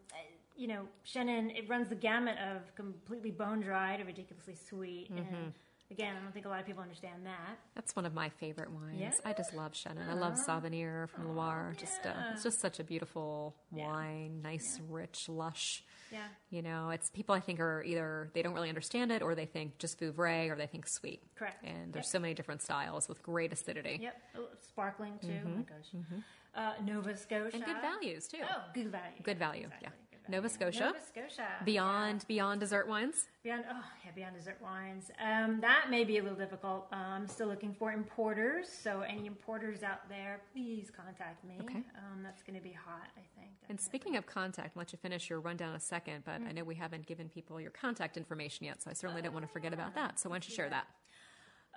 you 0.56 0.67
know, 0.67 0.88
Chenin, 1.06 1.56
it 1.56 1.67
runs 1.67 1.89
the 1.89 1.95
gamut 1.95 2.38
of 2.39 2.73
completely 2.75 3.32
bone 3.32 3.60
dry 3.60 3.97
to 3.97 4.03
ridiculously 4.03 4.56
sweet. 4.56 5.13
Mm-hmm. 5.13 5.36
And 5.36 5.53
again, 5.91 6.15
I 6.17 6.23
don't 6.23 6.34
think 6.34 6.45
a 6.45 6.49
lot 6.49 6.62
of 6.62 6.65
people 6.65 6.82
understand 6.82 7.25
that. 7.25 7.60
That's 7.75 7.95
one 7.95 8.06
of 8.06 8.13
my 8.13 8.30
favorite 8.30 8.71
wines. 8.71 8.99
Yeah? 8.99 9.12
I 9.25 9.34
just 9.34 9.53
love 9.53 9.73
Chenin. 9.73 9.99
Uh-huh. 9.99 10.12
I 10.12 10.13
love 10.13 10.34
uh-huh. 10.34 10.62
Savennières 10.62 11.10
from 11.10 11.36
Loire. 11.36 11.73
Yeah. 11.73 11.80
Just, 11.80 12.06
uh, 12.06 12.32
it's 12.34 12.43
just 12.43 12.62
such 12.62 12.80
a 12.80 12.84
beautiful 12.86 13.53
wine, 13.71 14.39
yeah. 14.41 14.49
nice, 14.49 14.80
rich, 14.89 15.27
lush. 15.27 15.84
Yeah. 16.12 16.28
You 16.50 16.62
know, 16.62 16.89
it's 16.89 17.10
people 17.10 17.36
I 17.36 17.39
think 17.39 17.60
are 17.60 17.84
either 17.84 18.30
they 18.34 18.41
don't 18.41 18.54
really 18.54 18.70
understand 18.70 19.12
it 19.12 19.22
or 19.22 19.36
they 19.36 19.46
think 19.46 19.78
just 19.78 20.00
Vouvray 20.00 20.50
or 20.50 20.56
they 20.56 20.67
think 20.67 20.88
sweet. 20.88 21.22
Correct. 21.36 21.63
And 21.63 21.93
there's 21.93 22.06
yep. 22.06 22.12
so 22.12 22.20
many 22.20 22.34
different 22.34 22.62
styles 22.62 23.08
with 23.08 23.22
great 23.22 23.52
acidity. 23.54 24.00
Yep. 24.02 24.22
Oh, 24.38 24.48
sparkling 24.62 25.13
too. 25.22 25.28
Mm-hmm. 25.28 25.48
Oh 25.48 25.56
my 25.58 25.62
gosh. 25.63 25.89
Mm-hmm. 25.96 26.20
Uh, 26.56 26.74
Nova 26.86 27.15
Scotia. 27.15 27.56
And 27.56 27.65
good 27.65 27.82
values 27.82 28.28
too. 28.28 28.39
Oh, 28.43 28.63
good 28.74 28.91
value. 28.91 29.22
Good 29.24 29.38
value. 29.38 29.65
Exactly. 29.65 29.89
Yeah. 29.89 30.07
Nova 30.30 30.50
Scotia. 30.50 30.86
Nova 30.86 31.00
Scotia. 31.06 31.48
Beyond 31.66 32.26
beyond 32.28 32.60
dessert 32.60 32.88
wines. 32.88 33.26
Beyond, 33.44 33.63
oh 33.72 33.84
yeah, 34.06 34.12
beyond 34.16 34.36
dessert 34.36 34.58
wines. 34.62 35.10
Um, 35.24 35.60
that 35.62 35.90
may 35.90 36.04
be 36.04 36.18
a 36.18 36.22
little 36.24 36.38
difficult. 36.38 36.88
Uh, 36.92 36.96
I'm 36.96 37.28
still 37.28 37.48
looking 37.48 37.74
for 37.74 37.92
importers, 37.92 38.68
so 38.70 39.02
any 39.02 39.26
importers 39.26 39.84
out 39.84 40.08
there, 40.10 40.42
please 40.54 40.92
contact 40.96 41.44
me. 41.46 41.56
Okay. 41.62 41.76
Um, 41.98 42.24
that's 42.24 42.44
going 42.44 42.58
to 42.58 42.63
be 42.63 42.74
hot, 42.74 43.08
I 43.16 43.22
think. 43.40 43.52
And 43.70 43.80
speaking 43.80 44.16
of 44.18 44.26
contact, 44.26 44.72
I'll 44.76 44.82
let 44.82 44.92
you 44.94 45.00
finish 45.02 45.30
your 45.30 45.40
rundown 45.40 45.76
a 45.76 45.80
second, 45.80 46.24
but 46.26 46.42
Mm. 46.42 46.50
I 46.50 46.52
know 46.52 46.63
we 46.63 46.76
haven't 46.76 47.06
given 47.06 47.30
people 47.30 47.60
your 47.60 47.72
contact 47.72 48.18
information 48.18 48.66
yet, 48.66 48.82
so 48.82 48.90
I 48.90 48.94
certainly 48.94 49.22
don't 49.22 49.34
want 49.34 49.46
to 49.46 49.52
forget 49.52 49.74
about 49.74 49.96
that. 49.96 50.20
So 50.20 50.30
why 50.30 50.36
don't 50.36 50.48
you 50.48 50.54
share 50.54 50.70
that? 50.70 50.88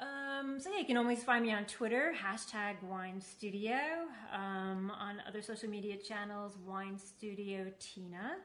Um, 0.01 0.59
so 0.59 0.71
yeah, 0.71 0.79
you 0.79 0.87
can 0.87 0.97
always 0.97 1.23
find 1.23 1.45
me 1.45 1.53
on 1.53 1.67
Twitter, 1.67 2.15
hashtag 2.17 2.83
Wine 2.83 3.21
Studio. 3.21 3.77
Um, 4.33 4.91
on 4.99 5.23
other 5.29 5.43
social 5.43 5.69
media 5.69 5.99
channels, 5.99 6.57
Wine 6.67 6.99
Studio 6.99 7.71
Tina, 7.79 8.39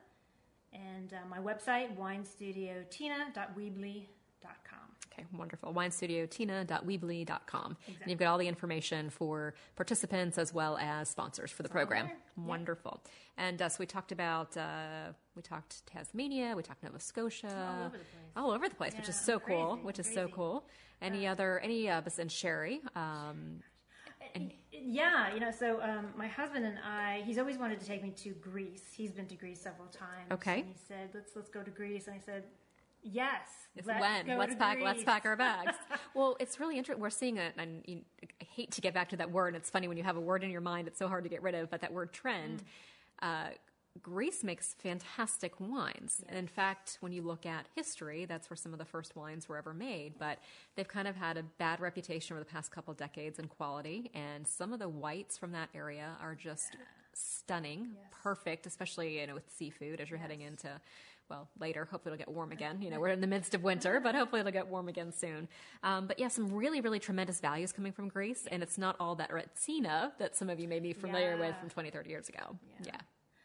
and 0.74 1.13
uh, 1.13 1.26
my 1.30 1.39
website, 1.39 1.96
winestudiotina.weebly.com. 1.98 4.85
Okay, 5.17 5.25
wonderful. 5.34 5.73
WineStudioTina.weebly.com. 5.73 7.78
And 7.88 7.97
you've 8.10 8.19
got 8.19 8.28
all 8.28 8.38
the 8.38 8.49
information 8.49 9.10
for 9.10 9.54
participants 9.78 10.38
as 10.38 10.54
well 10.54 10.78
as 10.78 11.08
sponsors 11.10 11.51
for 11.51 11.63
the 11.63 11.69
program. 11.69 12.08
Yeah. 12.08 12.13
Wonderful. 12.45 13.01
And 13.38 13.62
uh, 13.62 13.69
so 13.69 13.78
we 13.80 13.86
talked 13.86 14.12
about, 14.12 14.58
uh, 14.58 15.13
we 15.36 15.41
talked 15.41 15.86
Tasmania, 15.86 16.54
we 16.56 16.63
talked 16.63 16.84
Nova 16.84 16.99
Scotia. 16.99 17.47
All 17.47 17.86
over 17.86 17.97
the 17.97 18.04
place. 18.04 18.32
All 18.36 18.51
over 18.51 18.67
the 18.67 18.75
place, 18.75 18.93
which 18.93 19.08
is 19.08 19.15
Yeah, 19.15 19.21
so 19.21 19.39
cool, 19.39 19.75
crazy, 19.75 19.86
which 19.86 19.99
is 19.99 20.13
so 20.13 20.28
cool. 20.28 20.65
Any 21.01 21.25
other, 21.28 21.60
any, 21.60 21.89
uh, 21.89 22.01
and 22.19 22.30
Sherry, 22.32 22.82
um, 22.95 23.62
Yeah, 24.71 25.34
you 25.34 25.39
know, 25.39 25.51
so 25.51 25.82
um, 25.82 26.08
my 26.17 26.28
husband 26.28 26.65
and 26.65 26.78
I, 26.86 27.23
he's 27.25 27.38
always 27.38 27.58
wanted 27.58 27.80
to 27.80 27.86
take 27.86 28.04
me 28.04 28.12
to 28.12 28.32
Greece. 28.32 28.84
He's 28.93 29.12
been 29.12 29.28
to 29.28 29.36
Greece 29.36 29.62
several 29.62 29.88
times. 29.88 30.32
Okay. 30.32 30.60
And 30.60 30.67
he 30.67 30.75
said, 30.88 31.10
"Let's 31.13 31.36
let's 31.36 31.49
go 31.49 31.63
to 31.63 31.71
Greece." 31.71 32.08
And 32.08 32.15
I 32.15 32.19
said, 32.19 32.43
"Yes." 33.06 33.48
It's 33.76 33.88
let's 33.88 34.00
when 34.00 34.38
let's 34.38 34.56
pack 34.56 34.80
let's 34.82 35.04
pack 35.04 35.26
our 35.26 35.36
bags. 35.36 35.76
well, 36.13 36.38
it's 36.39 36.60
really 36.60 36.78
interesting. 36.78 37.02
We're 37.02 37.10
seeing 37.10 37.38
it, 37.38 37.54
and 37.58 37.84
you, 37.86 38.02
I 38.24 38.46
hate 38.46 38.72
to 38.72 38.82
get 38.82 38.94
back 38.94 39.10
to 39.10 39.18
that 39.18 39.32
word. 39.32 39.50
And 39.50 39.58
it's 39.58 39.70
funny 39.70 39.88
when 39.88 39.98
you 39.98 40.04
have 40.04 40.15
a 40.15 40.22
word 40.22 40.44
in 40.44 40.50
your 40.50 40.62
mind; 40.62 40.88
it's 40.88 41.00
so 41.00 41.08
hard 41.08 41.24
to 41.26 41.30
get 41.30 41.44
rid 41.44 41.56
of. 41.56 41.70
But 41.70 41.82
that 41.82 41.94
word 41.94 42.13
trend. 42.13 42.63
Uh, 43.22 43.48
Greece 44.02 44.44
makes 44.44 44.74
fantastic 44.74 45.54
wines. 45.60 46.22
And 46.28 46.38
in 46.38 46.48
fact, 46.48 46.98
when 47.00 47.13
you 47.13 47.22
look 47.22 47.46
at 47.46 47.68
history, 47.76 48.26
that's 48.26 48.50
where 48.50 48.58
some 48.58 48.74
of 48.74 48.80
the 48.80 48.86
first 48.86 49.15
wines 49.15 49.48
were 49.48 49.58
ever 49.58 49.74
made. 49.74 50.15
But 50.20 50.39
they've 50.76 50.88
kind 50.88 51.08
of 51.08 51.15
had 51.15 51.38
a 51.38 51.44
bad 51.44 51.80
reputation 51.80 52.34
over 52.34 52.44
the 52.44 52.50
past 52.50 52.72
couple 52.72 52.94
decades 52.94 53.39
in 53.39 53.48
quality. 53.48 54.12
And 54.13 54.46
some 54.46 54.74
of 54.74 54.80
the 54.80 54.89
whites 54.89 55.38
from 55.38 55.54
that 55.54 55.70
area 55.74 56.18
are 56.22 56.36
just 56.36 56.76
stunning, 57.13 57.96
perfect, 58.12 58.65
especially 58.65 59.22
you 59.22 59.28
know 59.28 59.36
with 59.36 59.50
seafood 59.50 60.02
as 60.02 60.10
you're 60.10 60.20
heading 60.20 60.41
into. 60.41 60.70
Well, 61.30 61.50
later, 61.60 61.86
hopefully 61.90 62.14
it'll 62.14 62.24
get 62.26 62.34
warm 62.34 62.52
again. 62.52 62.82
You 62.82 62.92
know, 62.92 63.00
we're 63.00 63.10
in 63.10 63.22
the 63.22 63.28
midst 63.28 63.56
of 63.56 63.64
winter, 63.64 64.00
but 64.00 64.14
hopefully 64.14 64.42
it'll 64.42 64.52
get 64.52 64.68
warm 64.68 64.88
again 64.88 65.12
soon. 65.12 65.48
Um, 65.82 66.06
but 66.06 66.20
yeah, 66.20 66.28
some 66.28 66.52
really, 66.54 66.82
really 66.82 67.00
tremendous 67.00 67.40
values 67.40 67.72
coming 67.72 67.92
from 67.92 68.10
Greece, 68.10 68.48
and 68.52 68.62
it's 68.62 68.78
not 68.78 68.96
all 69.00 69.16
that 69.16 69.32
Retsina 69.32 70.12
that 70.20 70.36
some 70.36 70.50
of 70.50 70.60
you 70.60 70.68
may 70.68 70.80
be 70.80 70.94
familiar 70.94 71.36
with 71.38 71.56
from 71.60 71.70
20, 71.70 71.90
30 71.90 72.10
years 72.10 72.30
ago. 72.30 72.58
Yeah. 72.84 72.92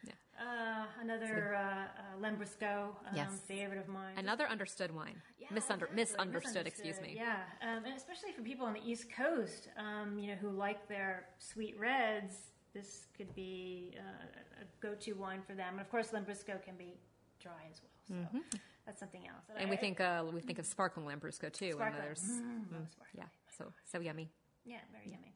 yeah. 0.05 0.13
Uh, 0.39 0.85
another 1.03 1.55
uh, 1.55 1.61
uh, 1.61 2.23
Lambrusco, 2.23 2.89
um, 2.89 3.15
Yes. 3.15 3.31
favorite 3.47 3.79
of 3.79 3.89
mine. 3.89 4.15
Another 4.17 4.47
understood 4.47 4.95
wine. 4.95 5.21
Yeah, 5.39 5.49
Misunder- 5.49 5.83
exactly. 5.91 5.97
misunderstood, 5.97 6.67
excuse 6.67 7.01
me. 7.01 7.15
Yeah, 7.17 7.37
um, 7.63 7.85
and 7.85 7.95
especially 7.97 8.33
for 8.33 8.43
people 8.43 8.67
on 8.67 8.75
the 8.75 8.81
East 8.87 9.07
Coast, 9.11 9.69
um, 9.79 10.19
you 10.19 10.29
know, 10.29 10.35
who 10.37 10.51
like 10.51 10.87
their 10.89 11.27
sweet 11.39 11.79
reds, 11.79 12.35
this 12.75 13.07
could 13.17 13.35
be 13.35 13.95
uh, 13.99 14.63
a 14.63 14.65
go-to 14.81 15.13
wine 15.15 15.43
for 15.47 15.55
them. 15.55 15.73
And 15.73 15.81
of 15.81 15.91
course, 15.91 16.09
Lambrusco 16.09 16.63
can 16.63 16.77
be 16.79 16.95
dry 17.41 17.67
as 17.71 17.81
well, 17.83 18.29
so 18.33 18.39
that's 18.87 19.01
something 19.01 19.27
else. 19.27 19.45
Mm-hmm. 19.51 19.61
And 19.63 19.71
we 19.71 19.77
think 19.77 20.01
uh, 20.01 20.25
we 20.33 20.41
think 20.41 20.59
of 20.59 20.67
sparkling 20.67 21.07
Lambrusco 21.07 21.53
too. 21.53 21.73
Sparkling. 21.73 21.95
And 22.01 22.03
there's 22.09 22.23
Mm, 22.23 22.91
sparkling. 22.91 23.15
yeah, 23.17 23.25
so 23.57 23.73
so 23.91 24.01
yummy. 24.01 24.31
yeah, 24.65 24.79
very 24.93 25.07
yummy. 25.11 25.35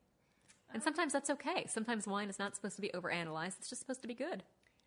And 0.72 0.82
sometimes 0.82 1.12
that's 1.12 1.30
okay. 1.30 1.66
Sometimes 1.68 2.06
wine 2.08 2.28
is 2.28 2.38
not 2.38 2.56
supposed 2.56 2.74
to 2.76 2.82
be 2.82 2.90
overanalyzed. 2.94 3.58
It's 3.58 3.68
just 3.70 3.80
supposed 3.80 4.02
to 4.02 4.08
be 4.08 4.14
good. 4.14 4.42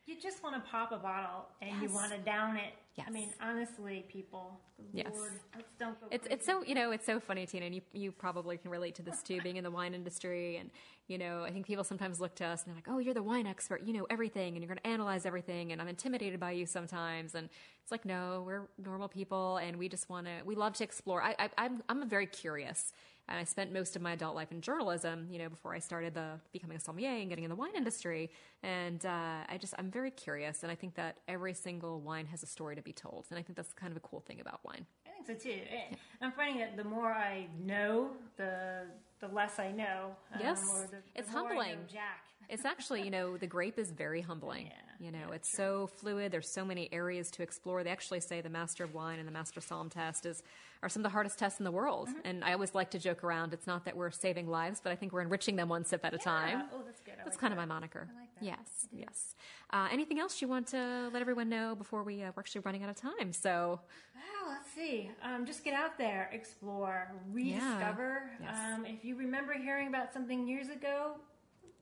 You 0.06 0.15
just 0.19 0.43
want 0.43 0.56
to 0.56 0.69
pop 0.69 0.91
a 0.91 0.97
bottle 0.97 1.45
and 1.62 1.82
you 1.82 1.89
want 1.89 2.12
to 2.12 2.17
down 2.19 2.58
it. 2.58 2.73
Yes. 2.97 3.07
I 3.07 3.12
mean, 3.12 3.29
honestly, 3.39 4.05
people, 4.10 4.60
Yes. 4.91 5.12
Lord, 5.13 5.33
don't 5.79 5.99
go. 5.99 6.07
It's 6.10 6.23
crazy. 6.25 6.33
it's 6.36 6.45
so 6.45 6.63
you 6.63 6.73
know 6.75 6.91
it's 6.91 7.05
so 7.05 7.19
funny, 7.19 7.45
Tina, 7.45 7.67
and 7.67 7.75
you 7.75 7.81
you 7.93 8.12
probably 8.12 8.57
can 8.57 8.71
relate 8.71 8.95
to 8.95 9.03
this 9.03 9.21
too, 9.21 9.39
being 9.41 9.57
in 9.57 9.63
the 9.63 9.71
wine 9.71 9.93
industry, 9.93 10.57
and 10.57 10.71
you 11.07 11.17
know 11.17 11.43
I 11.43 11.51
think 11.51 11.67
people 11.67 11.83
sometimes 11.83 12.19
look 12.19 12.33
to 12.36 12.45
us 12.45 12.63
and 12.63 12.69
they're 12.71 12.77
like, 12.77 12.88
oh, 12.89 12.97
you're 12.99 13.13
the 13.13 13.21
wine 13.23 13.45
expert, 13.45 13.83
you 13.86 13.93
know 13.93 14.07
everything, 14.10 14.55
and 14.55 14.63
you're 14.63 14.67
going 14.67 14.79
to 14.79 14.88
analyze 14.88 15.25
everything, 15.25 15.71
and 15.71 15.81
I'm 15.81 15.88
intimidated 15.88 16.39
by 16.39 16.51
you 16.51 16.65
sometimes, 16.65 17.36
and 17.36 17.49
it's 17.83 17.91
like 17.91 18.05
no, 18.05 18.43
we're 18.45 18.67
normal 18.83 19.07
people, 19.07 19.57
and 19.57 19.77
we 19.77 19.89
just 19.89 20.10
want 20.10 20.25
to 20.25 20.33
we 20.45 20.55
love 20.55 20.73
to 20.75 20.83
explore. 20.83 21.21
I, 21.21 21.36
I 21.38 21.49
I'm 21.57 21.83
I'm 21.89 22.01
a 22.01 22.05
very 22.07 22.25
curious. 22.27 22.93
And 23.29 23.37
I 23.37 23.43
spent 23.43 23.73
most 23.73 23.95
of 23.95 24.01
my 24.01 24.13
adult 24.13 24.35
life 24.35 24.51
in 24.51 24.61
journalism, 24.61 25.27
you 25.29 25.37
know, 25.39 25.49
before 25.49 25.73
I 25.75 25.79
started 25.79 26.13
the 26.13 26.39
becoming 26.53 26.77
a 26.77 26.79
sommelier 26.79 27.19
and 27.19 27.27
getting 27.29 27.43
in 27.43 27.49
the 27.49 27.55
wine 27.55 27.75
industry. 27.75 28.31
And 28.63 29.05
uh, 29.05 29.39
I 29.49 29.57
just, 29.59 29.73
I'm 29.77 29.91
very 29.91 30.11
curious, 30.11 30.63
and 30.63 30.71
I 30.71 30.75
think 30.75 30.95
that 30.95 31.17
every 31.27 31.53
single 31.53 31.99
wine 31.99 32.25
has 32.27 32.41
a 32.41 32.45
story 32.45 32.75
to 32.77 32.81
be 32.81 32.93
told, 32.93 33.25
and 33.29 33.37
I 33.37 33.41
think 33.41 33.57
that's 33.57 33.73
kind 33.73 33.91
of 33.91 33.97
a 33.97 33.99
cool 34.01 34.21
thing 34.21 34.39
about 34.39 34.61
wine. 34.63 34.85
I 35.05 35.09
think 35.23 35.27
so 35.27 35.49
too. 35.49 35.59
And 35.89 35.97
I'm 36.21 36.31
finding 36.31 36.59
that 36.59 36.77
the 36.77 36.85
more 36.85 37.11
I 37.11 37.47
know, 37.63 38.11
the 38.37 38.83
the 39.19 39.27
less 39.29 39.57
I 39.59 39.71
know. 39.71 40.15
um, 40.33 40.39
Yes. 40.39 40.61
the, 40.89 40.97
the 40.97 41.01
It's 41.15 41.31
more 41.33 41.39
I 41.41 41.43
know 41.43 41.49
humbling. 41.59 41.77
Jack. 41.91 42.23
It's 42.49 42.65
actually, 42.65 43.03
you 43.03 43.12
know, 43.12 43.38
the 43.38 43.47
grape 43.47 43.77
is 43.77 43.91
very 43.91 44.21
humbling. 44.21 44.67
Yeah, 44.67 45.05
you 45.05 45.12
know, 45.12 45.27
yeah, 45.29 45.36
it's 45.36 45.49
so 45.49 45.88
fluid. 45.88 46.31
There's 46.31 46.49
so 46.49 46.63
many 46.63 46.88
areas 46.93 47.29
to 47.31 47.43
explore. 47.43 47.83
They 47.83 47.89
actually 47.89 48.21
say 48.21 48.41
the 48.41 48.49
master 48.49 48.83
of 48.83 48.93
wine 48.93 49.19
and 49.19 49.27
the 49.27 49.31
master 49.31 49.60
somm 49.60 49.91
test 49.91 50.25
is 50.25 50.43
are 50.83 50.89
some 50.89 51.01
of 51.01 51.03
the 51.03 51.10
hardest 51.10 51.39
tests 51.39 51.60
in 51.60 51.65
the 51.65 51.71
world. 51.71 52.07
Mm-hmm. 52.07 52.19
And 52.23 52.43
I 52.43 52.53
always 52.53 52.75
like 52.75 52.91
to 52.91 52.99
joke 52.99 53.23
around. 53.23 53.53
It's 53.53 53.67
not 53.67 53.86
that 53.86 53.97
we're 53.97 54.12
saving 54.12 54.47
lives, 54.47 54.79
but 54.81 54.91
I 54.91 54.95
think 54.95 55.12
we're 55.12 55.21
enriching 55.21 55.55
them 55.55 55.69
one 55.69 55.83
sip 55.83 56.05
at 56.05 56.13
a 56.13 56.17
time. 56.17 56.63
Oh, 56.73 56.81
that's 56.86 57.01
good. 57.01 57.15
I 57.19 57.23
That's 57.23 57.36
like 57.36 57.41
kind 57.41 57.53
of 57.53 57.57
my 57.57 57.65
moniker. 57.65 58.07
I 58.10 58.19
like 58.19 58.29
that. 58.36 58.45
Yes, 58.45 58.88
yes. 58.91 59.36
Uh, 59.71 59.88
anything 59.91 60.19
else 60.19 60.41
you 60.41 60.47
want 60.47 60.67
to 60.67 61.10
let 61.12 61.21
everyone 61.21 61.49
know 61.49 61.75
before 61.75 62.03
we 62.03 62.23
uh, 62.23 62.31
we're 62.36 62.41
actually 62.41 62.62
running 62.62 62.83
out 62.83 62.89
of 62.89 62.95
time? 62.95 63.33
So 63.33 63.79
Well, 64.15 64.49
let's 64.49 64.71
see. 64.73 65.12
Um, 65.23 65.45
just 65.45 65.63
get 65.63 65.73
out 65.73 65.97
there, 65.97 66.29
explore, 66.31 67.12
rediscover. 67.31 68.29
Yes. 68.41 68.55
Um, 68.55 68.86
if 68.86 69.03
you 69.03 69.15
remember 69.17 69.53
hearing 69.53 69.88
about 69.88 70.13
something 70.13 70.47
years 70.47 70.69
ago, 70.69 71.15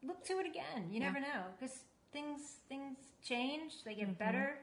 look 0.06 0.24
to 0.26 0.40
it 0.40 0.46
again. 0.46 0.90
You 0.92 1.00
Yeah. 1.00 1.08
never 1.12 1.20
know 1.20 1.44
because 1.60 1.84
things 2.12 2.62
things 2.70 2.98
change. 3.22 3.84
They 3.84 3.92
Mm-hmm. 3.96 4.06
get 4.06 4.18
better. 4.18 4.58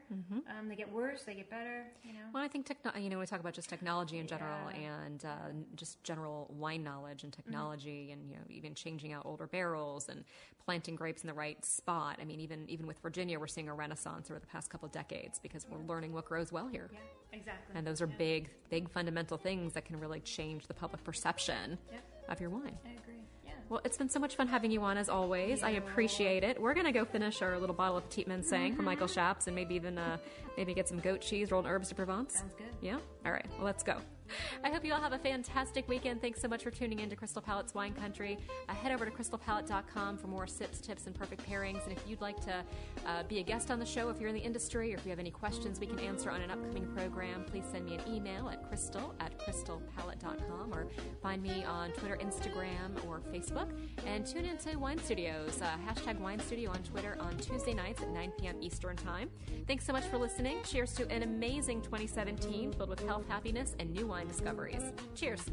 Um, 0.57 0.67
they 0.69 0.75
get 0.75 0.91
worse. 0.91 1.23
They 1.23 1.35
get 1.35 1.49
better. 1.51 1.85
You 2.03 2.13
know. 2.13 2.25
Well, 2.33 2.41
I 2.43 2.47
think 2.47 2.65
techno- 2.65 2.97
you 2.99 3.09
know 3.09 3.19
we 3.19 3.25
talk 3.27 3.39
about 3.41 3.53
just 3.53 3.69
technology 3.69 4.17
in 4.17 4.25
general 4.27 4.71
Yeah. 4.71 5.01
and 5.03 5.23
uh, 5.25 5.35
just 5.75 6.03
general 6.03 6.47
wine 6.57 6.83
knowledge 6.83 7.23
and 7.23 7.31
technology, 7.31 8.11
and 8.11 8.27
you 8.29 8.35
know 8.37 8.43
even 8.49 8.73
changing 8.73 9.13
out 9.13 9.25
older 9.25 9.45
barrels 9.45 10.09
and 10.09 10.23
planting 10.65 10.95
grapes 10.95 11.21
in 11.21 11.27
the 11.27 11.33
right 11.33 11.63
spot. 11.63 12.17
I 12.19 12.25
mean, 12.25 12.39
even 12.39 12.67
even 12.69 12.87
with 12.87 12.97
Virginia, 12.99 13.39
we're 13.39 13.47
seeing 13.47 13.69
a 13.69 13.73
renaissance 13.75 14.31
over 14.31 14.39
the 14.39 14.47
past 14.47 14.69
couple 14.71 14.87
decades 14.89 15.37
because 15.37 15.67
we're 15.69 15.83
learning 15.85 16.11
what 16.13 16.25
grows 16.25 16.51
well 16.51 16.67
here, 16.67 16.89
Yeah. 16.91 16.99
Exactly. 17.33 17.75
and 17.75 17.85
those 17.85 18.01
are 18.01 18.07
Yeah. 18.07 18.17
big 18.17 18.49
big 18.69 18.89
fundamental 18.89 19.37
things 19.37 19.73
that 19.73 19.85
can 19.85 19.99
really 19.99 20.21
change 20.21 20.65
the 20.65 20.73
public 20.73 21.03
perception 21.03 21.77
Yeah. 21.91 21.99
of 22.29 22.39
your 22.41 22.49
wine. 22.49 22.77
I 22.85 22.89
agree. 22.93 23.19
Yeah. 23.63 23.69
Well, 23.69 23.81
it's 23.83 23.97
been 23.97 24.09
so 24.09 24.19
much 24.19 24.35
fun 24.35 24.47
having 24.47 24.71
you 24.71 24.81
on 24.83 24.97
as 24.97 25.09
always. 25.09 25.63
I 25.63 25.71
appreciate 25.71 26.43
it. 26.43 26.61
We're 26.61 26.73
gonna 26.73 26.91
go 26.91 27.05
finish 27.05 27.41
our 27.41 27.59
little 27.59 27.75
bottle 27.75 27.97
of 27.97 28.09
Petit 28.09 28.25
Manseng 28.25 28.75
from 28.75 28.85
Michael 28.85 29.07
Shaps 29.07 29.47
and 29.47 29.55
maybe 29.55 29.75
even 29.75 29.97
uh, 29.97 30.17
maybe 30.57 30.73
get 30.73 30.87
some 30.87 30.99
goat 30.99 31.21
cheese, 31.21 31.51
rolled 31.51 31.65
herbs 31.65 31.89
de 31.89 31.95
Provence. 31.95 32.35
Sounds 32.39 32.53
good. 32.55 32.67
Yeah. 32.81 32.97
All 33.25 33.31
right. 33.31 33.45
Well, 33.57 33.65
let's 33.65 33.83
go. 33.83 33.97
I 34.63 34.69
hope 34.69 34.85
you 34.85 34.93
all 34.93 35.01
have 35.01 35.13
a 35.13 35.19
fantastic 35.19 35.87
weekend. 35.87 36.21
Thanks 36.21 36.41
so 36.41 36.47
much 36.47 36.63
for 36.63 36.71
tuning 36.71 36.99
in 36.99 37.09
to 37.09 37.15
Crystal 37.15 37.41
Palate's 37.41 37.73
Wine 37.73 37.93
Country. 37.93 38.37
Uh, 38.69 38.73
head 38.73 38.91
over 38.91 39.05
to 39.05 39.11
crystalpalate.com 39.11 40.17
for 40.17 40.27
more 40.27 40.47
sips, 40.47 40.79
tips, 40.79 41.07
and 41.07 41.15
perfect 41.15 41.47
pairings. 41.49 41.83
And 41.83 41.91
if 41.91 42.03
you'd 42.07 42.21
like 42.21 42.39
to 42.41 42.63
uh, 43.05 43.23
be 43.23 43.39
a 43.39 43.43
guest 43.43 43.71
on 43.71 43.79
the 43.79 43.85
show, 43.85 44.09
if 44.09 44.19
you're 44.19 44.29
in 44.29 44.35
the 44.35 44.41
industry, 44.41 44.93
or 44.93 44.97
if 44.97 45.05
you 45.05 45.09
have 45.09 45.19
any 45.19 45.31
questions 45.31 45.79
we 45.79 45.87
can 45.87 45.99
answer 45.99 46.29
on 46.29 46.41
an 46.41 46.51
upcoming 46.51 46.87
program, 46.87 47.43
please 47.45 47.65
send 47.71 47.85
me 47.85 47.95
an 47.95 48.01
email 48.13 48.49
at 48.49 48.67
crystal 48.67 49.13
at 49.19 49.37
crystalpalate.com 49.39 50.73
or 50.73 50.87
find 51.21 51.41
me 51.41 51.63
on 51.63 51.91
Twitter, 51.91 52.17
Instagram, 52.21 53.05
or 53.07 53.19
Facebook. 53.19 53.69
And 54.05 54.25
tune 54.25 54.45
into 54.45 54.77
Wine 54.77 54.99
Studios, 54.99 55.61
uh, 55.61 55.75
hashtag 55.87 56.19
Wine 56.19 56.39
Studio 56.39 56.71
on 56.71 56.81
Twitter 56.83 57.17
on 57.19 57.37
Tuesday 57.37 57.73
nights 57.73 58.01
at 58.01 58.09
9 58.09 58.31
p.m. 58.39 58.55
Eastern 58.61 58.95
Time. 58.95 59.29
Thanks 59.67 59.85
so 59.85 59.93
much 59.93 60.05
for 60.05 60.17
listening. 60.17 60.57
Cheers 60.63 60.93
to 60.93 61.09
an 61.09 61.23
amazing 61.23 61.81
2017 61.81 62.73
filled 62.73 62.89
with 62.89 63.05
health, 63.05 63.27
happiness, 63.27 63.75
and 63.79 63.91
new 63.91 64.07
wine 64.07 64.22
discoveries. 64.23 64.91
Cheers. 65.15 65.43